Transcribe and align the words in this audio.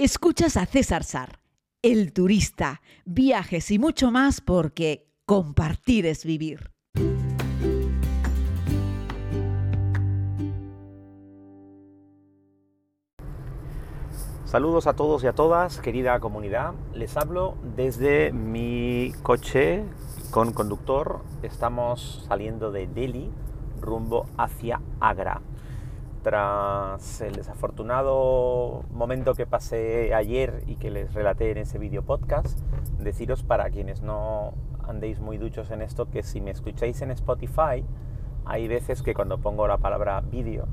Escuchas 0.00 0.56
a 0.56 0.64
César 0.64 1.02
Sar, 1.02 1.40
el 1.82 2.12
turista, 2.12 2.82
viajes 3.04 3.72
y 3.72 3.80
mucho 3.80 4.12
más 4.12 4.40
porque 4.40 5.08
compartir 5.26 6.06
es 6.06 6.24
vivir. 6.24 6.70
Saludos 14.44 14.86
a 14.86 14.92
todos 14.94 15.24
y 15.24 15.26
a 15.26 15.32
todas, 15.32 15.80
querida 15.80 16.20
comunidad. 16.20 16.74
Les 16.94 17.16
hablo 17.16 17.56
desde 17.74 18.30
mi 18.30 19.12
coche 19.24 19.82
con 20.30 20.52
conductor. 20.52 21.24
Estamos 21.42 22.24
saliendo 22.28 22.70
de 22.70 22.86
Delhi 22.86 23.32
rumbo 23.80 24.28
hacia 24.36 24.80
Agra 25.00 25.42
tras 26.22 27.20
el 27.20 27.34
desafortunado 27.34 28.84
momento 28.90 29.34
que 29.34 29.46
pasé 29.46 30.14
ayer 30.14 30.62
y 30.66 30.76
que 30.76 30.90
les 30.90 31.14
relaté 31.14 31.50
en 31.50 31.58
ese 31.58 31.78
vídeo 31.78 32.02
podcast, 32.02 32.58
deciros 32.98 33.42
para 33.42 33.70
quienes 33.70 34.02
no 34.02 34.54
andéis 34.86 35.20
muy 35.20 35.38
duchos 35.38 35.70
en 35.70 35.82
esto 35.82 36.10
que 36.10 36.22
si 36.22 36.40
me 36.40 36.50
escucháis 36.50 37.00
en 37.02 37.10
Spotify, 37.10 37.84
hay 38.44 38.68
veces 38.68 39.02
que 39.02 39.14
cuando 39.14 39.38
pongo 39.38 39.68
la 39.68 39.78
palabra 39.78 40.20
vídeo 40.20 40.66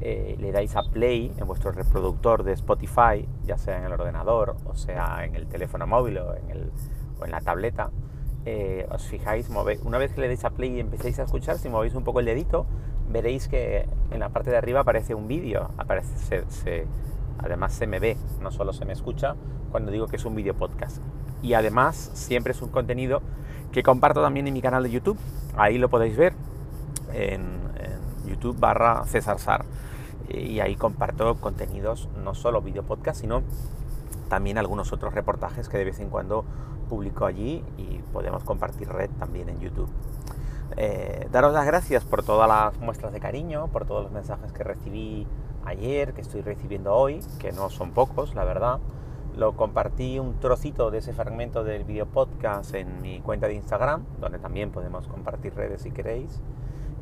eh, 0.00 0.36
le 0.38 0.52
dais 0.52 0.76
a 0.76 0.82
play 0.82 1.32
en 1.36 1.46
vuestro 1.46 1.72
reproductor 1.72 2.44
de 2.44 2.52
Spotify, 2.52 3.28
ya 3.44 3.58
sea 3.58 3.78
en 3.78 3.84
el 3.84 3.92
ordenador 3.92 4.56
o 4.64 4.74
sea 4.76 5.24
en 5.24 5.34
el 5.34 5.48
teléfono 5.48 5.86
móvil 5.86 6.18
o 6.18 6.36
en, 6.36 6.50
el, 6.50 6.72
o 7.20 7.24
en 7.24 7.30
la 7.32 7.40
tableta, 7.40 7.90
eh, 8.44 8.86
os 8.90 9.06
fijáis, 9.06 9.50
una 9.84 9.98
vez 9.98 10.12
que 10.12 10.20
le 10.20 10.28
dais 10.28 10.44
a 10.44 10.50
play 10.50 10.76
y 10.76 10.80
empecéis 10.80 11.18
a 11.18 11.24
escuchar, 11.24 11.58
si 11.58 11.68
movéis 11.68 11.94
un 11.94 12.04
poco 12.04 12.20
el 12.20 12.26
dedito, 12.26 12.66
veréis 13.10 13.48
que 13.48 13.88
en 14.10 14.20
la 14.20 14.28
parte 14.28 14.50
de 14.50 14.56
arriba 14.56 14.80
aparece 14.80 15.14
un 15.14 15.28
vídeo, 15.28 15.70
aparece, 15.78 16.44
además 17.38 17.72
se 17.72 17.86
me 17.86 17.98
ve, 17.98 18.16
no 18.40 18.50
solo 18.50 18.72
se 18.72 18.84
me 18.84 18.92
escucha 18.92 19.36
cuando 19.70 19.90
digo 19.90 20.06
que 20.06 20.16
es 20.16 20.24
un 20.24 20.34
vídeo 20.34 20.54
podcast. 20.54 20.98
Y 21.42 21.54
además 21.54 22.10
siempre 22.14 22.52
es 22.52 22.62
un 22.62 22.70
contenido 22.70 23.22
que 23.72 23.82
comparto 23.82 24.22
también 24.22 24.46
en 24.48 24.54
mi 24.54 24.62
canal 24.62 24.82
de 24.82 24.90
YouTube, 24.90 25.18
ahí 25.56 25.78
lo 25.78 25.88
podéis 25.88 26.16
ver 26.16 26.34
en, 27.12 27.58
YouTube 28.26 28.58
barra 28.58 29.04
César 29.04 29.38
Sar. 29.38 29.64
Y 30.28 30.60
ahí 30.60 30.76
comparto 30.76 31.36
contenidos, 31.36 32.08
no 32.22 32.34
solo 32.34 32.60
vídeo 32.60 32.82
podcast, 32.82 33.22
sino 33.22 33.42
también 34.28 34.58
algunos 34.58 34.92
otros 34.92 35.14
reportajes 35.14 35.70
que 35.70 35.78
de 35.78 35.84
vez 35.86 36.00
en 36.00 36.10
cuando 36.10 36.44
publico 36.90 37.24
allí 37.24 37.64
y 37.78 38.00
podemos 38.12 38.44
compartir 38.44 38.88
red 38.88 39.08
también 39.18 39.48
en 39.48 39.60
YouTube. 39.60 39.88
Eh, 40.76 41.26
daros 41.32 41.52
las 41.52 41.66
gracias 41.66 42.04
por 42.04 42.22
todas 42.22 42.48
las 42.48 42.78
muestras 42.78 43.12
de 43.12 43.20
cariño, 43.20 43.68
por 43.68 43.86
todos 43.86 44.02
los 44.02 44.12
mensajes 44.12 44.52
que 44.52 44.64
recibí 44.64 45.26
ayer, 45.64 46.12
que 46.12 46.20
estoy 46.20 46.42
recibiendo 46.42 46.94
hoy, 46.94 47.20
que 47.38 47.52
no 47.52 47.70
son 47.70 47.92
pocos, 47.92 48.34
la 48.34 48.44
verdad. 48.44 48.78
Lo 49.36 49.56
compartí 49.56 50.18
un 50.18 50.40
trocito 50.40 50.90
de 50.90 50.98
ese 50.98 51.12
fragmento 51.12 51.62
del 51.62 51.84
video 51.84 52.06
podcast 52.06 52.74
en 52.74 53.00
mi 53.00 53.20
cuenta 53.20 53.46
de 53.46 53.54
Instagram, 53.54 54.04
donde 54.20 54.38
también 54.38 54.70
podemos 54.70 55.06
compartir 55.06 55.54
redes 55.54 55.82
si 55.82 55.90
queréis. 55.90 56.40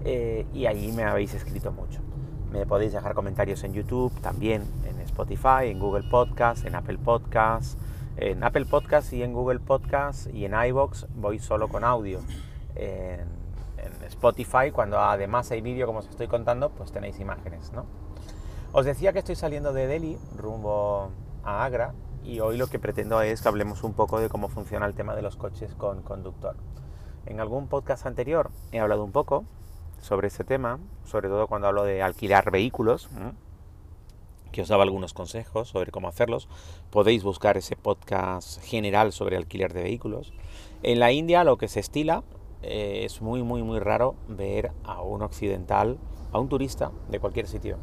Eh, 0.04 0.46
y 0.52 0.66
allí 0.66 0.92
me 0.92 1.04
habéis 1.04 1.34
escrito 1.34 1.72
mucho. 1.72 2.00
Me 2.50 2.66
podéis 2.66 2.92
dejar 2.92 3.14
comentarios 3.14 3.64
en 3.64 3.72
YouTube, 3.72 4.12
también 4.20 4.62
en 4.84 5.00
Spotify, 5.00 5.64
en 5.68 5.78
Google 5.78 6.08
Podcast, 6.08 6.64
en 6.66 6.74
Apple 6.74 6.98
Podcast. 6.98 7.78
En 8.18 8.42
Apple 8.44 8.64
Podcast 8.64 9.12
y 9.12 9.22
en 9.22 9.34
Google 9.34 9.60
Podcast 9.60 10.32
y 10.32 10.46
en 10.46 10.54
iBox 10.54 11.06
voy 11.14 11.38
solo 11.38 11.68
con 11.68 11.84
audio. 11.84 12.20
En 12.74 13.28
en 13.86 14.04
Spotify, 14.04 14.70
cuando 14.72 14.98
además 14.98 15.50
hay 15.50 15.60
vídeo, 15.60 15.86
como 15.86 16.00
os 16.00 16.08
estoy 16.08 16.28
contando, 16.28 16.70
pues 16.70 16.92
tenéis 16.92 17.18
imágenes, 17.20 17.72
¿no? 17.72 17.86
Os 18.72 18.84
decía 18.84 19.12
que 19.12 19.20
estoy 19.20 19.36
saliendo 19.36 19.72
de 19.72 19.86
Delhi 19.86 20.18
rumbo 20.36 21.10
a 21.44 21.64
Agra 21.64 21.94
y 22.24 22.40
hoy 22.40 22.58
lo 22.58 22.66
que 22.66 22.78
pretendo 22.78 23.20
es 23.22 23.40
que 23.40 23.48
hablemos 23.48 23.84
un 23.84 23.94
poco 23.94 24.20
de 24.20 24.28
cómo 24.28 24.48
funciona 24.48 24.86
el 24.86 24.94
tema 24.94 25.14
de 25.14 25.22
los 25.22 25.36
coches 25.36 25.74
con 25.74 26.02
conductor. 26.02 26.56
En 27.24 27.40
algún 27.40 27.68
podcast 27.68 28.06
anterior 28.06 28.50
he 28.72 28.80
hablado 28.80 29.04
un 29.04 29.12
poco 29.12 29.44
sobre 30.00 30.28
ese 30.28 30.44
tema, 30.44 30.78
sobre 31.04 31.28
todo 31.28 31.46
cuando 31.46 31.68
hablo 31.68 31.84
de 31.84 32.02
alquilar 32.02 32.50
vehículos, 32.50 33.08
que 34.52 34.62
os 34.62 34.68
daba 34.68 34.82
algunos 34.82 35.12
consejos 35.12 35.68
sobre 35.68 35.90
cómo 35.90 36.08
hacerlos. 36.08 36.48
Podéis 36.90 37.22
buscar 37.22 37.56
ese 37.56 37.76
podcast 37.76 38.62
general 38.62 39.12
sobre 39.12 39.36
alquiler 39.36 39.72
de 39.72 39.82
vehículos. 39.82 40.32
En 40.82 41.00
la 41.00 41.12
India 41.12 41.44
lo 41.44 41.58
que 41.58 41.68
se 41.68 41.80
estila 41.80 42.22
eh, 42.66 43.04
es 43.04 43.22
muy, 43.22 43.42
muy, 43.42 43.62
muy 43.62 43.78
raro 43.78 44.14
ver 44.28 44.72
a 44.84 45.02
un 45.02 45.22
occidental, 45.22 45.98
a 46.32 46.38
un 46.38 46.48
turista 46.48 46.90
de 47.08 47.20
cualquier 47.20 47.46
sitio, 47.46 47.78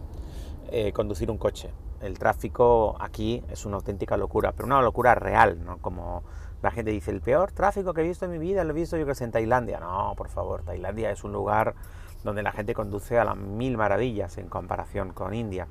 eh, 0.71 0.91
conducir 0.91 1.31
un 1.31 1.37
coche. 1.37 1.71
El 2.01 2.19
tráfico 2.19 2.95
aquí 2.99 3.43
es 3.49 3.65
una 3.65 3.77
auténtica 3.77 4.17
locura, 4.17 4.51
pero 4.51 4.65
una 4.65 4.81
locura 4.81 5.15
real, 5.15 5.63
¿no? 5.63 5.77
Como 5.77 6.23
la 6.61 6.71
gente 6.71 6.91
dice, 6.91 7.11
el 7.11 7.21
peor 7.21 7.51
tráfico 7.51 7.93
que 7.93 8.01
he 8.01 8.07
visto 8.07 8.25
en 8.25 8.31
mi 8.31 8.37
vida 8.37 8.63
lo 8.63 8.71
he 8.71 8.73
visto 8.73 8.97
yo 8.97 9.05
que 9.05 9.13
es 9.13 9.21
en 9.21 9.31
Tailandia. 9.31 9.79
No, 9.79 10.13
por 10.17 10.29
favor, 10.29 10.63
Tailandia 10.63 11.11
es 11.11 11.23
un 11.23 11.31
lugar 11.31 11.75
donde 12.23 12.43
la 12.43 12.51
gente 12.51 12.73
conduce 12.73 13.19
a 13.19 13.25
las 13.25 13.37
mil 13.37 13.77
maravillas 13.77 14.37
en 14.37 14.47
comparación 14.47 15.13
con 15.13 15.33
India. 15.33 15.67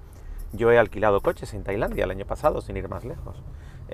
Yo 0.52 0.70
he 0.70 0.78
alquilado 0.78 1.20
coches 1.20 1.54
en 1.54 1.64
Tailandia 1.64 2.04
el 2.04 2.10
año 2.10 2.26
pasado, 2.26 2.60
sin 2.60 2.76
ir 2.76 2.88
más 2.88 3.04
lejos. 3.04 3.42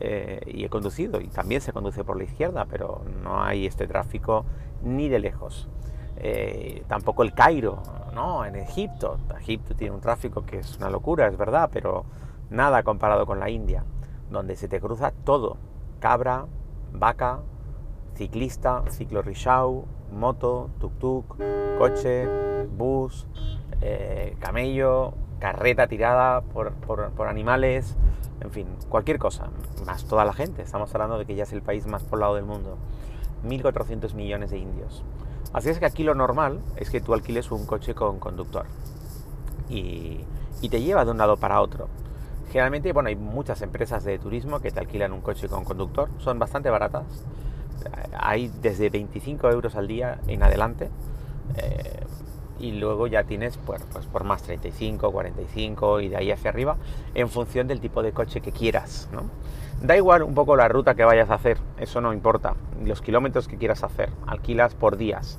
Eh, 0.00 0.40
y 0.46 0.64
he 0.64 0.68
conducido, 0.68 1.20
y 1.20 1.26
también 1.26 1.60
se 1.60 1.72
conduce 1.72 2.04
por 2.04 2.16
la 2.16 2.24
izquierda, 2.24 2.66
pero 2.70 3.02
no 3.24 3.42
hay 3.42 3.66
este 3.66 3.88
tráfico 3.88 4.44
ni 4.82 5.08
de 5.08 5.18
lejos. 5.18 5.68
Eh, 6.18 6.84
tampoco 6.86 7.24
el 7.24 7.32
Cairo, 7.32 7.82
¿no? 8.14 8.44
En 8.44 8.54
Egipto. 8.54 9.18
Egipto 9.40 9.74
tiene 9.74 9.94
un 9.94 10.00
tráfico 10.00 10.46
que 10.46 10.58
es 10.60 10.76
una 10.76 10.88
locura, 10.88 11.26
es 11.26 11.36
verdad, 11.36 11.68
pero 11.72 12.04
nada 12.48 12.84
comparado 12.84 13.26
con 13.26 13.40
la 13.40 13.50
India, 13.50 13.84
donde 14.30 14.54
se 14.54 14.68
te 14.68 14.80
cruza 14.80 15.12
todo. 15.24 15.56
Cabra, 15.98 16.46
vaca, 16.92 17.40
ciclista, 18.14 18.84
ciclo 18.88 19.22
moto, 20.12 20.70
tuk-tuk, 20.80 21.36
coche, 21.78 22.28
bus, 22.76 23.26
eh, 23.80 24.36
camello, 24.38 25.14
carreta 25.38 25.86
tirada 25.86 26.40
por, 26.40 26.72
por, 26.72 27.28
animales, 27.28 27.96
en 28.40 28.50
fin, 28.50 28.66
cualquier 28.88 29.18
cosa, 29.18 29.48
más 29.86 30.04
toda 30.04 30.24
la 30.24 30.32
gente. 30.32 30.62
Estamos 30.62 30.94
hablando 30.94 31.18
de 31.18 31.26
que 31.26 31.34
ya 31.34 31.44
es 31.44 31.52
el 31.52 31.62
país 31.62 31.86
más 31.86 32.02
poblado 32.04 32.34
del 32.34 32.44
mundo. 32.44 32.76
1.400 33.44 34.14
millones 34.14 34.50
de 34.50 34.58
indios. 34.58 35.02
Así 35.52 35.70
es 35.70 35.78
que 35.78 35.86
aquí 35.86 36.04
lo 36.04 36.14
normal 36.14 36.60
es 36.76 36.90
que 36.90 37.00
tú 37.00 37.14
alquiles 37.14 37.50
un 37.50 37.64
coche 37.66 37.94
con 37.94 38.18
conductor 38.18 38.66
y, 39.68 40.24
te 40.68 40.80
lleva 40.82 41.04
de 41.04 41.10
un 41.10 41.18
lado 41.18 41.36
para 41.36 41.60
otro. 41.60 41.88
Generalmente, 42.50 42.92
bueno, 42.92 43.08
hay 43.08 43.16
muchas 43.16 43.62
empresas 43.62 44.04
de 44.04 44.18
turismo 44.18 44.60
que 44.60 44.70
te 44.70 44.80
alquilan 44.80 45.12
un 45.12 45.20
coche 45.20 45.48
con 45.48 45.64
conductor, 45.64 46.08
son 46.18 46.38
bastante 46.38 46.70
baratas. 46.70 47.04
Hay 48.12 48.50
desde 48.60 48.90
25 48.90 49.50
euros 49.50 49.76
al 49.76 49.86
día 49.86 50.18
en 50.26 50.42
adelante. 50.42 50.90
Eh, 51.56 51.97
y 52.58 52.72
luego 52.72 53.06
ya 53.06 53.24
tienes 53.24 53.58
pues, 53.58 53.82
pues 53.92 54.06
por 54.06 54.24
más 54.24 54.42
35, 54.42 55.10
45 55.12 56.00
y 56.00 56.08
de 56.08 56.16
ahí 56.16 56.30
hacia 56.30 56.50
arriba 56.50 56.76
en 57.14 57.28
función 57.28 57.66
del 57.66 57.80
tipo 57.80 58.02
de 58.02 58.12
coche 58.12 58.40
que 58.40 58.52
quieras. 58.52 59.08
¿no? 59.12 59.30
Da 59.80 59.96
igual 59.96 60.22
un 60.22 60.34
poco 60.34 60.56
la 60.56 60.68
ruta 60.68 60.94
que 60.94 61.04
vayas 61.04 61.30
a 61.30 61.34
hacer, 61.34 61.58
eso 61.78 62.00
no 62.00 62.12
importa, 62.12 62.54
los 62.84 63.00
kilómetros 63.00 63.46
que 63.46 63.58
quieras 63.58 63.84
hacer, 63.84 64.10
alquilas 64.26 64.74
por 64.74 64.96
días 64.96 65.38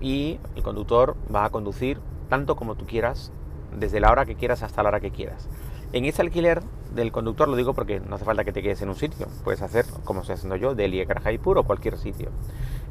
y 0.00 0.38
el 0.56 0.62
conductor 0.62 1.16
va 1.34 1.44
a 1.44 1.50
conducir 1.50 2.00
tanto 2.28 2.56
como 2.56 2.74
tú 2.74 2.86
quieras, 2.86 3.32
desde 3.76 4.00
la 4.00 4.10
hora 4.10 4.26
que 4.26 4.34
quieras 4.34 4.62
hasta 4.62 4.82
la 4.82 4.88
hora 4.88 5.00
que 5.00 5.10
quieras. 5.10 5.48
En 5.92 6.04
ese 6.04 6.22
alquiler 6.22 6.60
del 6.94 7.12
conductor 7.12 7.48
lo 7.48 7.56
digo 7.56 7.72
porque 7.72 8.00
no 8.00 8.16
hace 8.16 8.24
falta 8.24 8.44
que 8.44 8.52
te 8.52 8.62
quedes 8.62 8.82
en 8.82 8.88
un 8.88 8.94
sitio, 8.94 9.26
puedes 9.44 9.62
hacer 9.62 9.86
como 10.04 10.20
estoy 10.20 10.34
haciendo 10.34 10.56
yo, 10.56 10.74
Delhi, 10.74 11.06
Jaipur 11.22 11.58
o 11.58 11.62
cualquier 11.62 11.96
sitio. 11.96 12.30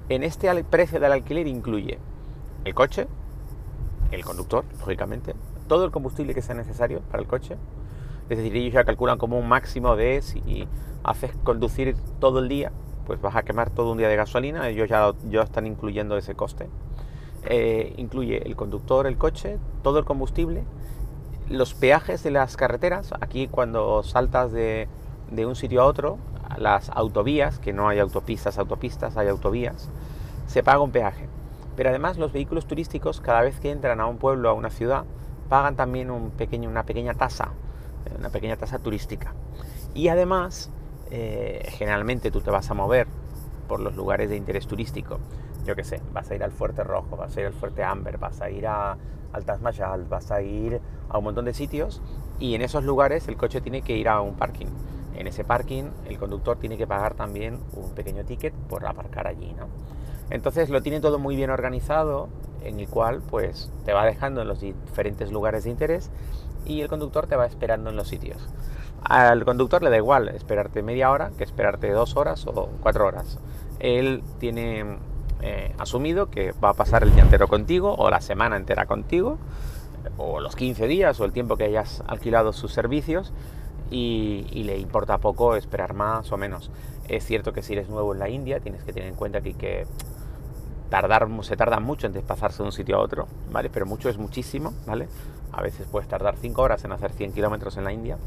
En 0.09 0.23
este 0.23 0.63
precio 0.63 0.99
del 0.99 1.11
alquiler 1.11 1.47
incluye 1.47 1.99
el 2.63 2.73
coche, 2.73 3.07
el 4.11 4.23
conductor, 4.23 4.65
lógicamente, 4.79 5.35
todo 5.67 5.85
el 5.85 5.91
combustible 5.91 6.33
que 6.33 6.41
sea 6.41 6.55
necesario 6.55 7.01
para 7.01 7.21
el 7.21 7.27
coche. 7.27 7.57
Es 8.29 8.37
decir, 8.37 8.55
ellos 8.55 8.73
ya 8.73 8.83
calculan 8.83 9.17
como 9.17 9.37
un 9.37 9.47
máximo 9.47 9.95
de 9.95 10.21
si 10.21 10.67
haces 11.03 11.31
conducir 11.43 11.95
todo 12.19 12.39
el 12.39 12.49
día, 12.49 12.71
pues 13.05 13.21
vas 13.21 13.35
a 13.35 13.43
quemar 13.43 13.69
todo 13.69 13.91
un 13.91 13.97
día 13.97 14.09
de 14.09 14.17
gasolina, 14.17 14.67
ellos 14.67 14.89
ya, 14.89 15.13
ya 15.29 15.41
están 15.41 15.65
incluyendo 15.65 16.17
ese 16.17 16.35
coste. 16.35 16.69
Eh, 17.45 17.93
incluye 17.97 18.45
el 18.45 18.57
conductor, 18.57 19.07
el 19.07 19.17
coche, 19.17 19.59
todo 19.81 19.99
el 19.99 20.05
combustible, 20.05 20.65
los 21.49 21.73
peajes 21.73 22.23
de 22.23 22.31
las 22.31 22.57
carreteras. 22.57 23.13
Aquí 23.21 23.47
cuando 23.47 24.03
saltas 24.03 24.51
de, 24.51 24.89
de 25.31 25.45
un 25.45 25.55
sitio 25.55 25.81
a 25.81 25.85
otro, 25.85 26.17
las 26.57 26.89
autovías, 26.89 27.59
que 27.59 27.71
no 27.73 27.87
hay 27.87 27.99
autopistas, 27.99 28.57
autopistas, 28.57 29.15
hay 29.15 29.27
autovías, 29.29 29.89
se 30.47 30.63
paga 30.63 30.79
un 30.79 30.91
peaje. 30.91 31.27
Pero 31.77 31.89
además 31.89 32.17
los 32.17 32.33
vehículos 32.33 32.65
turísticos, 32.65 33.21
cada 33.21 33.41
vez 33.41 33.59
que 33.59 33.71
entran 33.71 34.01
a 34.01 34.07
un 34.07 34.17
pueblo, 34.17 34.49
a 34.49 34.53
una 34.53 34.71
ciudad, 34.71 35.05
pagan 35.47 35.75
también 35.75 36.11
un 36.11 36.31
pequeño, 36.31 36.69
una 36.69 36.83
pequeña 36.83 37.13
tasa, 37.13 37.51
eh, 38.05 38.15
una 38.17 38.29
pequeña 38.29 38.57
tasa 38.57 38.79
turística. 38.79 39.33
Y 39.93 40.09
además, 40.09 40.71
eh, 41.11 41.65
generalmente 41.69 42.31
tú 42.31 42.41
te 42.41 42.49
vas 42.49 42.69
a 42.71 42.73
mover 42.73 43.07
por 43.67 43.79
los 43.79 43.95
lugares 43.95 44.29
de 44.29 44.35
interés 44.35 44.65
turístico. 44.67 45.19
Yo 45.65 45.75
qué 45.75 45.83
sé, 45.83 46.01
vas 46.13 46.31
a 46.31 46.35
ir 46.35 46.43
al 46.43 46.51
Fuerte 46.51 46.83
Rojo, 46.83 47.15
vas 47.15 47.37
a 47.37 47.41
ir 47.41 47.45
al 47.45 47.53
Fuerte 47.53 47.83
Amber, 47.83 48.17
vas 48.17 48.41
a 48.41 48.49
ir 48.49 48.65
a, 48.65 48.97
al 49.33 49.45
Taj 49.45 49.59
vas 49.61 50.31
a 50.31 50.41
ir 50.41 50.81
a 51.09 51.17
un 51.17 51.23
montón 51.23 51.45
de 51.45 51.53
sitios 51.53 52.01
y 52.39 52.55
en 52.55 52.61
esos 52.61 52.83
lugares 52.83 53.27
el 53.27 53.37
coche 53.37 53.61
tiene 53.61 53.81
que 53.81 53.95
ir 53.95 54.09
a 54.09 54.21
un 54.21 54.35
parking. 54.35 54.67
en 55.15 55.27
ese 55.27 55.43
parking 55.43 55.85
el 56.07 56.17
conductor 56.17 56.57
tiene 56.57 56.77
que 56.77 56.85
pagar 56.85 57.15
también 57.15 57.59
un 57.73 57.91
pequeño 57.91 58.23
ticket 58.23 58.53
por 58.53 58.85
aparcar 58.85 59.27
allí, 59.27 59.53
¿no? 59.53 59.67
Entonces 60.29 60.69
lo 60.69 60.81
tiene 60.81 60.99
todo 60.99 61.19
muy 61.19 61.35
bien 61.35 61.49
organizado, 61.49 62.29
en 62.63 62.79
el 62.79 62.87
cual 62.87 63.21
pues 63.29 63.71
te 63.85 63.93
va 63.93 64.05
dejando 64.05 64.41
en 64.41 64.47
los 64.47 64.59
diferentes 64.59 65.31
lugares 65.31 65.63
de 65.63 65.69
interés 65.69 66.09
y 66.65 66.81
el 66.81 66.89
conductor 66.89 67.27
te 67.27 67.35
va 67.35 67.45
esperando 67.45 67.89
en 67.89 67.95
los 67.95 68.07
sitios. 68.07 68.37
Al 69.03 69.45
conductor 69.45 69.81
le 69.83 69.89
da 69.89 69.97
igual 69.97 70.27
esperarte 70.29 70.83
media 70.83 71.11
hora 71.11 71.31
que 71.37 71.43
esperarte 71.43 71.91
dos 71.91 72.17
horas 72.17 72.45
o 72.47 72.69
cuatro 72.81 73.05
horas. 73.07 73.39
Él 73.79 74.23
tiene 74.39 74.97
eh, 75.41 75.73
asumido 75.77 76.29
que 76.29 76.51
va 76.63 76.69
a 76.69 76.73
pasar 76.73 77.03
el 77.03 77.13
día 77.13 77.23
entero 77.23 77.47
contigo 77.47 77.95
o 77.97 78.09
la 78.09 78.21
semana 78.21 78.57
entera 78.57 78.85
contigo 78.85 79.37
o 80.17 80.39
los 80.39 80.55
15 80.55 80.87
días 80.87 81.19
o 81.19 81.25
el 81.25 81.31
tiempo 81.31 81.57
que 81.57 81.65
hayas 81.65 82.03
alquilado 82.07 82.53
sus 82.53 82.73
servicios 82.73 83.33
y, 83.89 84.63
le 84.63 84.77
importa 84.79 85.17
poco 85.19 85.55
esperar 85.55 85.93
más 85.93 86.31
o 86.31 86.37
menos. 86.37 86.71
Es 87.07 87.25
cierto 87.25 87.53
que 87.53 87.61
si 87.61 87.73
eres 87.73 87.87
nuevo 87.87 88.13
en 88.13 88.19
la 88.19 88.29
India 88.29 88.59
tienes 88.59 88.83
que 88.83 88.91
tener 88.91 89.07
en 89.07 89.15
cuenta 89.15 89.41
que, 89.41 89.53
que 89.53 89.85
tardar, 90.89 91.27
se 91.41 91.57
tarda 91.57 91.79
mucho 91.79 92.07
en 92.07 92.13
desplazarse 92.13 92.63
de 92.63 92.63
un 92.63 92.71
sitio 92.71 92.97
a 92.97 92.99
otro, 92.99 93.27
¿vale? 93.51 93.69
Pero 93.69 93.85
mucho 93.85 94.09
es 94.09 94.17
muchísimo, 94.17 94.73
¿vale? 94.85 95.07
A 95.51 95.61
veces 95.61 95.87
puedes 95.91 96.07
tardar 96.07 96.35
5 96.37 96.61
horas 96.61 96.83
en 96.85 96.91
hacer 96.91 97.11
100 97.11 97.33
kilómetros 97.33 97.77
en 97.77 97.83
la 97.83 97.93
India. 97.93 98.17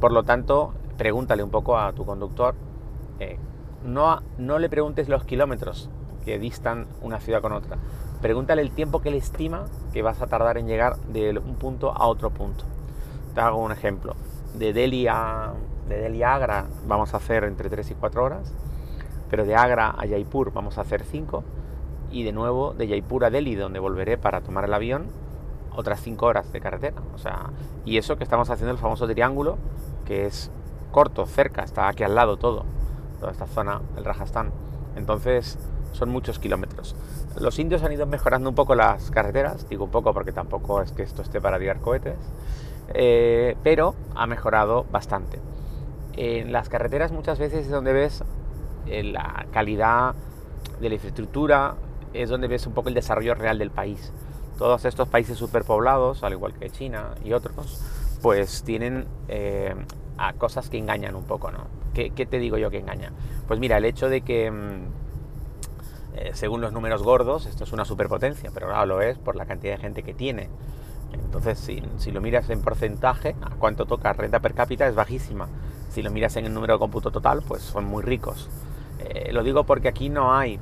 Por 0.00 0.12
lo 0.12 0.22
tanto, 0.22 0.74
pregúntale 0.96 1.42
un 1.42 1.50
poco 1.50 1.78
a 1.78 1.92
tu 1.92 2.04
conductor. 2.04 2.54
Eh, 3.20 3.38
no, 3.84 4.20
no 4.38 4.58
le 4.58 4.68
preguntes 4.68 5.08
los 5.08 5.24
kilómetros 5.24 5.90
que 6.24 6.38
distan 6.38 6.86
una 7.02 7.20
ciudad 7.20 7.40
con 7.40 7.52
otra. 7.52 7.76
Pregúntale 8.20 8.62
el 8.62 8.72
tiempo 8.72 9.00
que 9.00 9.08
él 9.08 9.14
estima 9.14 9.66
que 9.92 10.02
vas 10.02 10.20
a 10.20 10.26
tardar 10.26 10.58
en 10.58 10.66
llegar 10.66 10.96
de 11.12 11.38
un 11.38 11.54
punto 11.56 11.92
a 11.92 12.06
otro 12.06 12.30
punto. 12.30 12.64
Te 13.34 13.40
hago 13.40 13.58
un 13.58 13.72
ejemplo 13.72 14.14
de 14.54 14.72
Delhi 14.72 15.06
a, 15.08 15.52
de 15.88 15.98
Delhi 15.98 16.22
Agra 16.22 16.66
vamos 16.86 17.14
a 17.14 17.18
hacer 17.18 17.44
entre 17.44 17.68
3 17.68 17.92
y 17.92 17.94
4 17.94 18.24
horas, 18.24 18.52
pero 19.30 19.44
de 19.44 19.54
Agra 19.54 19.90
a 19.90 20.06
Jaipur 20.06 20.52
vamos 20.52 20.78
a 20.78 20.82
hacer 20.82 21.04
5 21.04 21.44
y 22.10 22.22
de 22.22 22.32
nuevo 22.32 22.74
de 22.74 22.88
Jaipur 22.88 23.24
a 23.24 23.30
Delhi, 23.30 23.54
donde 23.54 23.78
volveré 23.78 24.18
para 24.18 24.40
tomar 24.40 24.64
el 24.64 24.74
avión, 24.74 25.06
otras 25.74 26.00
5 26.00 26.26
horas 26.26 26.52
de 26.52 26.60
carretera. 26.60 27.00
O 27.14 27.18
sea, 27.18 27.50
y 27.84 27.98
eso 27.98 28.16
que 28.16 28.24
estamos 28.24 28.50
haciendo 28.50 28.72
el 28.72 28.78
famoso 28.78 29.06
triángulo, 29.06 29.58
que 30.04 30.26
es 30.26 30.50
corto, 30.90 31.26
cerca, 31.26 31.62
está 31.62 31.88
aquí 31.88 32.02
al 32.02 32.14
lado 32.14 32.36
todo, 32.36 32.64
toda 33.20 33.32
esta 33.32 33.46
zona 33.46 33.80
del 33.94 34.04
Rajasthan. 34.04 34.50
Entonces, 34.96 35.58
son 35.92 36.10
muchos 36.10 36.38
kilómetros. 36.38 36.96
Los 37.38 37.58
indios 37.58 37.82
han 37.82 37.92
ido 37.92 38.06
mejorando 38.06 38.48
un 38.48 38.54
poco 38.54 38.74
las 38.74 39.10
carreteras, 39.10 39.68
digo 39.68 39.84
un 39.84 39.90
poco 39.90 40.12
porque 40.12 40.32
tampoco 40.32 40.82
es 40.82 40.92
que 40.92 41.02
esto 41.02 41.22
esté 41.22 41.40
para 41.40 41.58
tirar 41.58 41.80
cohetes, 41.80 42.18
eh, 42.94 43.56
pero 43.62 43.94
ha 44.14 44.26
mejorado 44.26 44.84
bastante. 44.90 45.40
En 46.14 46.52
las 46.52 46.68
carreteras 46.68 47.12
muchas 47.12 47.38
veces 47.38 47.66
es 47.66 47.70
donde 47.70 47.92
ves 47.92 48.24
eh, 48.86 49.04
la 49.04 49.46
calidad 49.52 50.14
de 50.80 50.88
la 50.88 50.94
infraestructura, 50.94 51.74
es 52.12 52.28
donde 52.28 52.48
ves 52.48 52.66
un 52.66 52.74
poco 52.74 52.88
el 52.88 52.94
desarrollo 52.94 53.34
real 53.34 53.58
del 53.58 53.70
país. 53.70 54.12
Todos 54.58 54.84
estos 54.84 55.08
países 55.08 55.38
superpoblados, 55.38 56.22
al 56.24 56.32
igual 56.32 56.52
que 56.54 56.70
China 56.70 57.14
y 57.24 57.32
otros, 57.32 57.80
pues 58.22 58.62
tienen 58.64 59.06
eh, 59.28 59.74
a 60.16 60.32
cosas 60.32 60.68
que 60.68 60.78
engañan 60.78 61.14
un 61.14 61.24
poco, 61.24 61.50
¿no? 61.50 61.66
¿Qué, 61.94 62.10
te 62.10 62.38
digo 62.38 62.58
yo 62.58 62.70
que 62.70 62.78
engaña? 62.78 63.12
Pues 63.48 63.58
mira, 63.58 63.76
el 63.78 63.84
hecho 63.84 64.08
de 64.08 64.20
que, 64.20 64.50
mm, 64.50 66.32
según 66.32 66.60
los 66.60 66.72
números 66.72 67.02
gordos, 67.02 67.46
esto 67.46 67.64
es 67.64 67.72
una 67.72 67.84
superpotencia, 67.84 68.50
pero 68.54 68.68
claro, 68.68 68.86
lo 68.86 69.00
es 69.00 69.18
por 69.18 69.34
la 69.34 69.46
cantidad 69.46 69.74
de 69.74 69.80
gente 69.80 70.02
que 70.04 70.14
tiene 70.14 70.48
entonces, 71.12 71.58
si, 71.58 72.10
lo 72.10 72.20
miras 72.20 72.48
en 72.50 72.60
porcentaje, 72.60 73.34
a 73.42 73.50
cuánto 73.56 73.86
toca 73.86 74.12
renta 74.12 74.40
per 74.40 74.54
cápita 74.54 74.86
es 74.86 74.94
bajísima. 74.94 75.48
Si 75.90 76.02
lo 76.02 76.10
miras 76.10 76.36
en 76.36 76.46
el 76.46 76.54
número 76.54 76.74
de 76.74 76.78
cómputo 76.78 77.10
total, 77.10 77.42
pues 77.46 77.62
son 77.62 77.84
muy 77.84 78.02
ricos. 78.02 78.48
Eh, 79.00 79.30
lo 79.32 79.42
digo 79.42 79.64
porque 79.64 79.88
aquí 79.88 80.08
no 80.08 80.34
hay, 80.34 80.58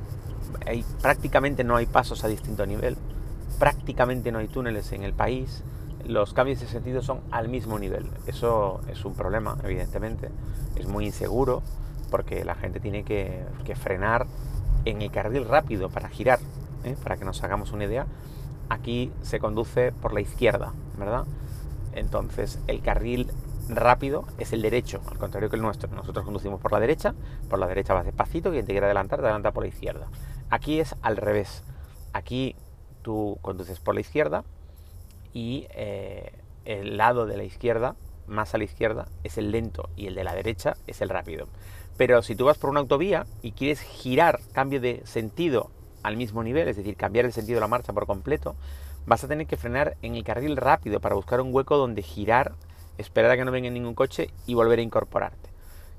hay, 0.65 0.83
prácticamente 1.01 1.63
no 1.63 1.75
hay 1.75 1.85
pasos 1.85 2.23
a 2.23 2.27
distinto 2.27 2.65
nivel, 2.65 2.97
prácticamente 3.59 4.31
no 4.31 4.39
hay 4.39 4.47
túneles 4.47 4.91
en 4.91 5.03
el 5.03 5.13
país. 5.13 5.63
Los 6.05 6.33
cambios 6.33 6.59
de 6.59 6.67
sentido 6.67 7.01
son 7.01 7.21
al 7.31 7.49
mismo 7.49 7.79
nivel. 7.79 8.09
Eso 8.27 8.81
es 8.87 9.03
un 9.03 9.13
problema, 9.13 9.57
evidentemente. 9.63 10.29
Es 10.75 10.87
muy 10.87 11.05
inseguro 11.05 11.61
porque 12.09 12.45
la 12.45 12.55
gente 12.55 12.79
tiene 12.79 13.03
que, 13.03 13.43
frenar 13.75 14.25
en 14.85 15.01
el 15.01 15.11
carril 15.11 15.45
rápido 15.45 15.89
para 15.89 16.07
girar, 16.07 16.39
¿eh? 16.85 16.95
para 17.03 17.17
que 17.17 17.25
nos 17.25 17.43
hagamos 17.43 17.73
una 17.73 17.83
idea 17.83 18.05
aquí 18.69 19.11
se 19.21 19.39
conduce 19.39 19.91
por 19.91 20.13
la 20.13 20.21
izquierda, 20.21 20.73
¿verdad? 20.97 21.25
Entonces 21.93 22.59
el 22.67 22.81
carril 22.81 23.31
rápido 23.69 24.25
es 24.37 24.53
el 24.53 24.61
derecho, 24.61 25.01
al 25.09 25.17
contrario 25.17 25.49
que 25.49 25.55
el 25.55 25.61
nuestro. 25.61 25.89
Nosotros 25.93 26.23
conducimos 26.25 26.59
por 26.59 26.71
la 26.71 26.79
derecha, 26.79 27.13
por 27.49 27.59
la 27.59 27.67
derecha 27.67 27.93
vas 27.93 28.05
despacito, 28.05 28.51
quien 28.51 28.65
te 28.65 28.71
quiere 28.71 28.85
adelantar, 28.85 29.19
adelanta 29.19 29.51
por 29.51 29.63
la 29.63 29.69
izquierda. 29.69 30.07
Aquí 30.49 30.79
es 30.79 30.95
al 31.01 31.17
revés. 31.17 31.63
Aquí 32.13 32.55
tú 33.01 33.37
conduces 33.41 33.79
por 33.79 33.95
la 33.95 34.01
izquierda 34.01 34.43
y 35.33 35.67
eh, 35.71 36.31
el 36.65 36.97
lado 36.97 37.25
de 37.25 37.37
la 37.37 37.43
izquierda, 37.43 37.95
más 38.27 38.53
a 38.53 38.57
la 38.57 38.63
izquierda, 38.63 39.07
es 39.23 39.37
el 39.37 39.51
lento 39.51 39.89
y 39.95 40.07
el 40.07 40.15
de 40.15 40.23
la 40.23 40.35
derecha 40.35 40.75
es 40.87 41.01
el 41.01 41.09
rápido. 41.09 41.47
Pero 41.97 42.21
si 42.21 42.35
tú 42.35 42.45
vas 42.45 42.57
por 42.57 42.69
una 42.69 42.79
autovía 42.79 43.25
y 43.41 43.51
quieres 43.51 43.81
girar, 43.81 44.39
cambio 44.53 44.79
de 44.79 45.01
sentido 45.05 45.69
al 46.03 46.15
mismo 46.15 46.43
nivel, 46.43 46.67
es 46.67 46.77
decir, 46.77 46.95
cambiar 46.95 47.25
el 47.25 47.33
sentido 47.33 47.57
de 47.57 47.61
la 47.61 47.67
marcha 47.67 47.93
por 47.93 48.05
completo, 48.05 48.55
vas 49.05 49.23
a 49.23 49.27
tener 49.27 49.47
que 49.47 49.57
frenar 49.57 49.97
en 50.01 50.15
el 50.15 50.23
carril 50.23 50.55
rápido 50.55 50.99
para 50.99 51.15
buscar 51.15 51.41
un 51.41 51.53
hueco 51.53 51.77
donde 51.77 52.03
girar, 52.03 52.53
esperar 52.97 53.31
a 53.31 53.37
que 53.37 53.45
no 53.45 53.51
venga 53.51 53.69
ningún 53.69 53.95
coche 53.95 54.29
y 54.45 54.53
volver 54.53 54.79
a 54.79 54.83
incorporarte. 54.83 55.56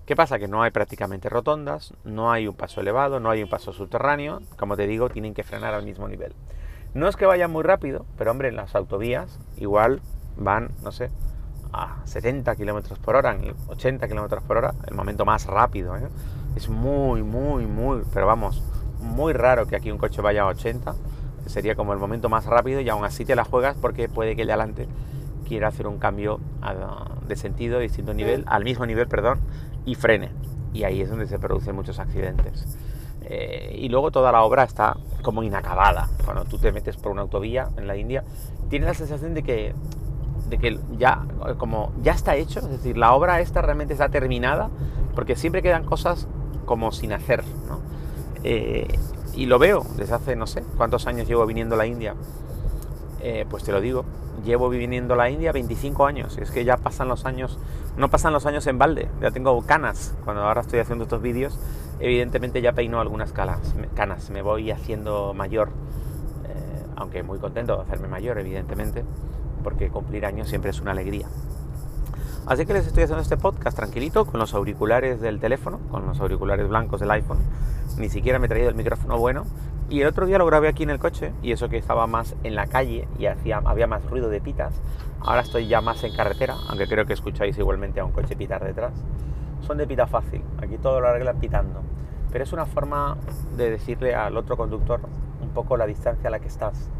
¿Qué 0.08 0.16
pasa? 0.16 0.38
Que 0.38 0.48
no 0.48 0.62
hay 0.62 0.70
prácticamente 0.70 1.28
rotondas, 1.28 1.92
no 2.02 2.32
hay 2.32 2.48
un 2.48 2.54
paso 2.54 2.80
elevado, 2.80 3.20
no 3.20 3.28
hay 3.28 3.42
un 3.42 3.50
paso 3.50 3.74
subterráneo, 3.74 4.40
como 4.58 4.74
te 4.74 4.86
digo, 4.86 5.10
tienen 5.10 5.34
que 5.34 5.42
frenar 5.42 5.74
al 5.74 5.82
mismo 5.82 6.08
nivel. 6.08 6.32
No 6.94 7.08
es 7.08 7.16
que 7.16 7.26
vayan 7.26 7.50
muy 7.50 7.62
rápido, 7.62 8.06
pero 8.16 8.30
hombre, 8.30 8.48
en 8.48 8.56
las 8.56 8.74
autovías 8.74 9.38
igual 9.58 10.00
van, 10.38 10.70
no 10.82 10.92
sé, 10.92 11.10
a 11.74 12.00
70 12.06 12.56
kilómetros 12.56 12.98
por 12.98 13.16
hora, 13.16 13.36
80 13.66 14.08
kilómetros 14.08 14.42
por 14.44 14.56
hora, 14.56 14.72
el 14.86 14.94
momento 14.94 15.26
más 15.26 15.44
rápido. 15.44 15.94
¿eh? 15.98 16.08
Es 16.56 16.70
muy, 16.70 17.22
muy, 17.22 17.66
muy, 17.66 18.00
pero 18.14 18.26
vamos, 18.26 18.62
muy 19.02 19.34
raro 19.34 19.66
que 19.66 19.76
aquí 19.76 19.90
un 19.90 19.98
coche 19.98 20.22
vaya 20.22 20.44
a 20.44 20.46
80. 20.46 20.94
Sería 21.44 21.74
como 21.74 21.92
el 21.92 21.98
momento 21.98 22.30
más 22.30 22.46
rápido 22.46 22.80
y 22.80 22.88
aún 22.88 23.04
así 23.04 23.26
te 23.26 23.36
la 23.36 23.44
juegas 23.44 23.76
porque 23.78 24.08
puede 24.08 24.36
que 24.36 24.40
el 24.40 24.46
de 24.46 24.54
adelante 24.54 24.88
quiera 25.46 25.68
hacer 25.68 25.86
un 25.86 25.98
cambio 25.98 26.40
de 27.26 27.36
sentido, 27.36 27.78
distinto 27.78 28.14
nivel, 28.14 28.44
al 28.46 28.64
mismo 28.64 28.86
nivel, 28.86 29.06
perdón, 29.06 29.40
y 29.84 29.94
frene. 29.94 30.30
Y 30.72 30.84
ahí 30.84 31.00
es 31.00 31.10
donde 31.10 31.26
se 31.26 31.38
producen 31.38 31.74
muchos 31.74 31.98
accidentes. 31.98 32.78
Eh, 33.22 33.76
y 33.78 33.88
luego 33.88 34.10
toda 34.10 34.32
la 34.32 34.42
obra 34.42 34.64
está 34.64 34.96
como 35.22 35.42
inacabada. 35.42 36.08
Cuando 36.24 36.44
tú 36.44 36.58
te 36.58 36.72
metes 36.72 36.96
por 36.96 37.12
una 37.12 37.22
autovía 37.22 37.68
en 37.76 37.86
la 37.86 37.96
India, 37.96 38.24
tienes 38.68 38.88
la 38.88 38.94
sensación 38.94 39.34
de 39.34 39.42
que, 39.42 39.74
de 40.48 40.58
que 40.58 40.78
ya, 40.96 41.26
como 41.58 41.92
ya 42.02 42.12
está 42.12 42.36
hecho, 42.36 42.60
es 42.60 42.70
decir, 42.70 42.96
la 42.96 43.12
obra 43.14 43.40
esta 43.40 43.60
realmente 43.60 43.92
está 43.92 44.08
terminada, 44.08 44.70
porque 45.14 45.36
siempre 45.36 45.62
quedan 45.62 45.84
cosas 45.84 46.26
como 46.64 46.92
sin 46.92 47.12
hacer. 47.12 47.44
¿no? 47.68 47.80
Eh, 48.44 48.86
y 49.34 49.46
lo 49.46 49.58
veo 49.58 49.84
desde 49.96 50.14
hace 50.14 50.36
no 50.36 50.46
sé 50.46 50.62
cuántos 50.76 51.06
años 51.06 51.28
llevo 51.28 51.46
viniendo 51.46 51.74
a 51.74 51.78
la 51.78 51.86
India. 51.86 52.14
Eh, 53.20 53.46
pues 53.48 53.64
te 53.64 53.72
lo 53.72 53.80
digo, 53.80 54.04
llevo 54.44 54.68
viniendo 54.68 55.14
a 55.14 55.16
la 55.16 55.30
India 55.30 55.52
25 55.52 56.06
años. 56.06 56.38
Es 56.38 56.50
que 56.50 56.64
ya 56.64 56.76
pasan 56.76 57.08
los 57.08 57.24
años, 57.24 57.58
no 57.98 58.08
pasan 58.08 58.32
los 58.32 58.46
años 58.46 58.66
en 58.68 58.78
balde, 58.78 59.08
ya 59.20 59.32
tengo 59.32 59.60
canas. 59.62 60.14
Cuando 60.24 60.42
ahora 60.42 60.60
estoy 60.60 60.78
haciendo 60.78 61.04
estos 61.04 61.20
vídeos, 61.20 61.58
evidentemente 61.98 62.62
ya 62.62 62.72
peino 62.72 63.00
algunas 63.00 63.32
canas, 63.32 63.74
canas. 63.94 64.30
me 64.30 64.40
voy 64.40 64.70
haciendo 64.70 65.34
mayor. 65.34 65.70
Eh, 66.48 66.86
aunque 66.96 67.24
muy 67.24 67.38
contento 67.38 67.76
de 67.76 67.82
hacerme 67.82 68.06
mayor, 68.06 68.38
evidentemente, 68.38 69.04
porque 69.64 69.90
cumplir 69.90 70.26
años 70.26 70.48
siempre 70.48 70.70
es 70.70 70.80
una 70.80 70.92
alegría. 70.92 71.26
Así 72.46 72.64
que 72.64 72.72
les 72.72 72.86
estoy 72.86 73.02
haciendo 73.02 73.20
este 73.20 73.36
podcast 73.36 73.76
tranquilito 73.76 74.24
con 74.24 74.38
los 74.38 74.54
auriculares 74.54 75.20
del 75.20 75.40
teléfono, 75.40 75.80
con 75.90 76.06
los 76.06 76.20
auriculares 76.20 76.68
blancos 76.68 77.00
del 77.00 77.10
iPhone. 77.10 77.38
Ni 77.98 78.08
siquiera 78.08 78.38
me 78.38 78.46
he 78.46 78.48
traído 78.48 78.68
el 78.68 78.76
micrófono 78.76 79.18
bueno. 79.18 79.44
Y 79.90 80.02
el 80.02 80.06
otro 80.06 80.26
día 80.26 80.38
lo 80.38 80.46
grabé 80.46 80.68
aquí 80.68 80.82
en 80.82 80.90
el 80.90 80.98
coche 80.98 81.32
y 81.42 81.52
eso 81.52 81.68
que 81.68 81.78
estaba 81.78 82.06
más 82.06 82.36
en 82.42 82.54
la 82.54 82.66
calle 82.66 83.08
y 83.18 83.26
hacía, 83.26 83.62
había 83.64 83.86
más 83.86 84.04
ruido 84.04 84.28
de 84.28 84.40
pitas. 84.40 84.74
Ahora 85.20 85.40
estoy 85.40 85.66
ya 85.66 85.80
más 85.80 86.04
en 86.04 86.14
carretera, 86.14 86.56
aunque 86.68 86.86
creo 86.86 87.06
que 87.06 87.14
escucháis 87.14 87.56
igualmente 87.58 88.00
a 88.00 88.04
un 88.04 88.12
coche 88.12 88.36
pitar 88.36 88.62
detrás. 88.62 88.92
Son 89.60 89.78
de 89.78 89.86
pita 89.86 90.06
fácil, 90.06 90.42
aquí 90.62 90.78
todo 90.78 91.00
lo 91.00 91.08
arreglan 91.08 91.38
pitando. 91.40 91.80
Pero 92.30 92.44
es 92.44 92.52
una 92.52 92.66
forma 92.66 93.16
de 93.56 93.70
decirle 93.70 94.14
al 94.14 94.36
otro 94.36 94.56
conductor 94.56 95.00
un 95.40 95.50
poco 95.50 95.76
la 95.76 95.86
distancia 95.86 96.28
a 96.28 96.30
la 96.30 96.38
que 96.38 96.48
estás 96.48 96.90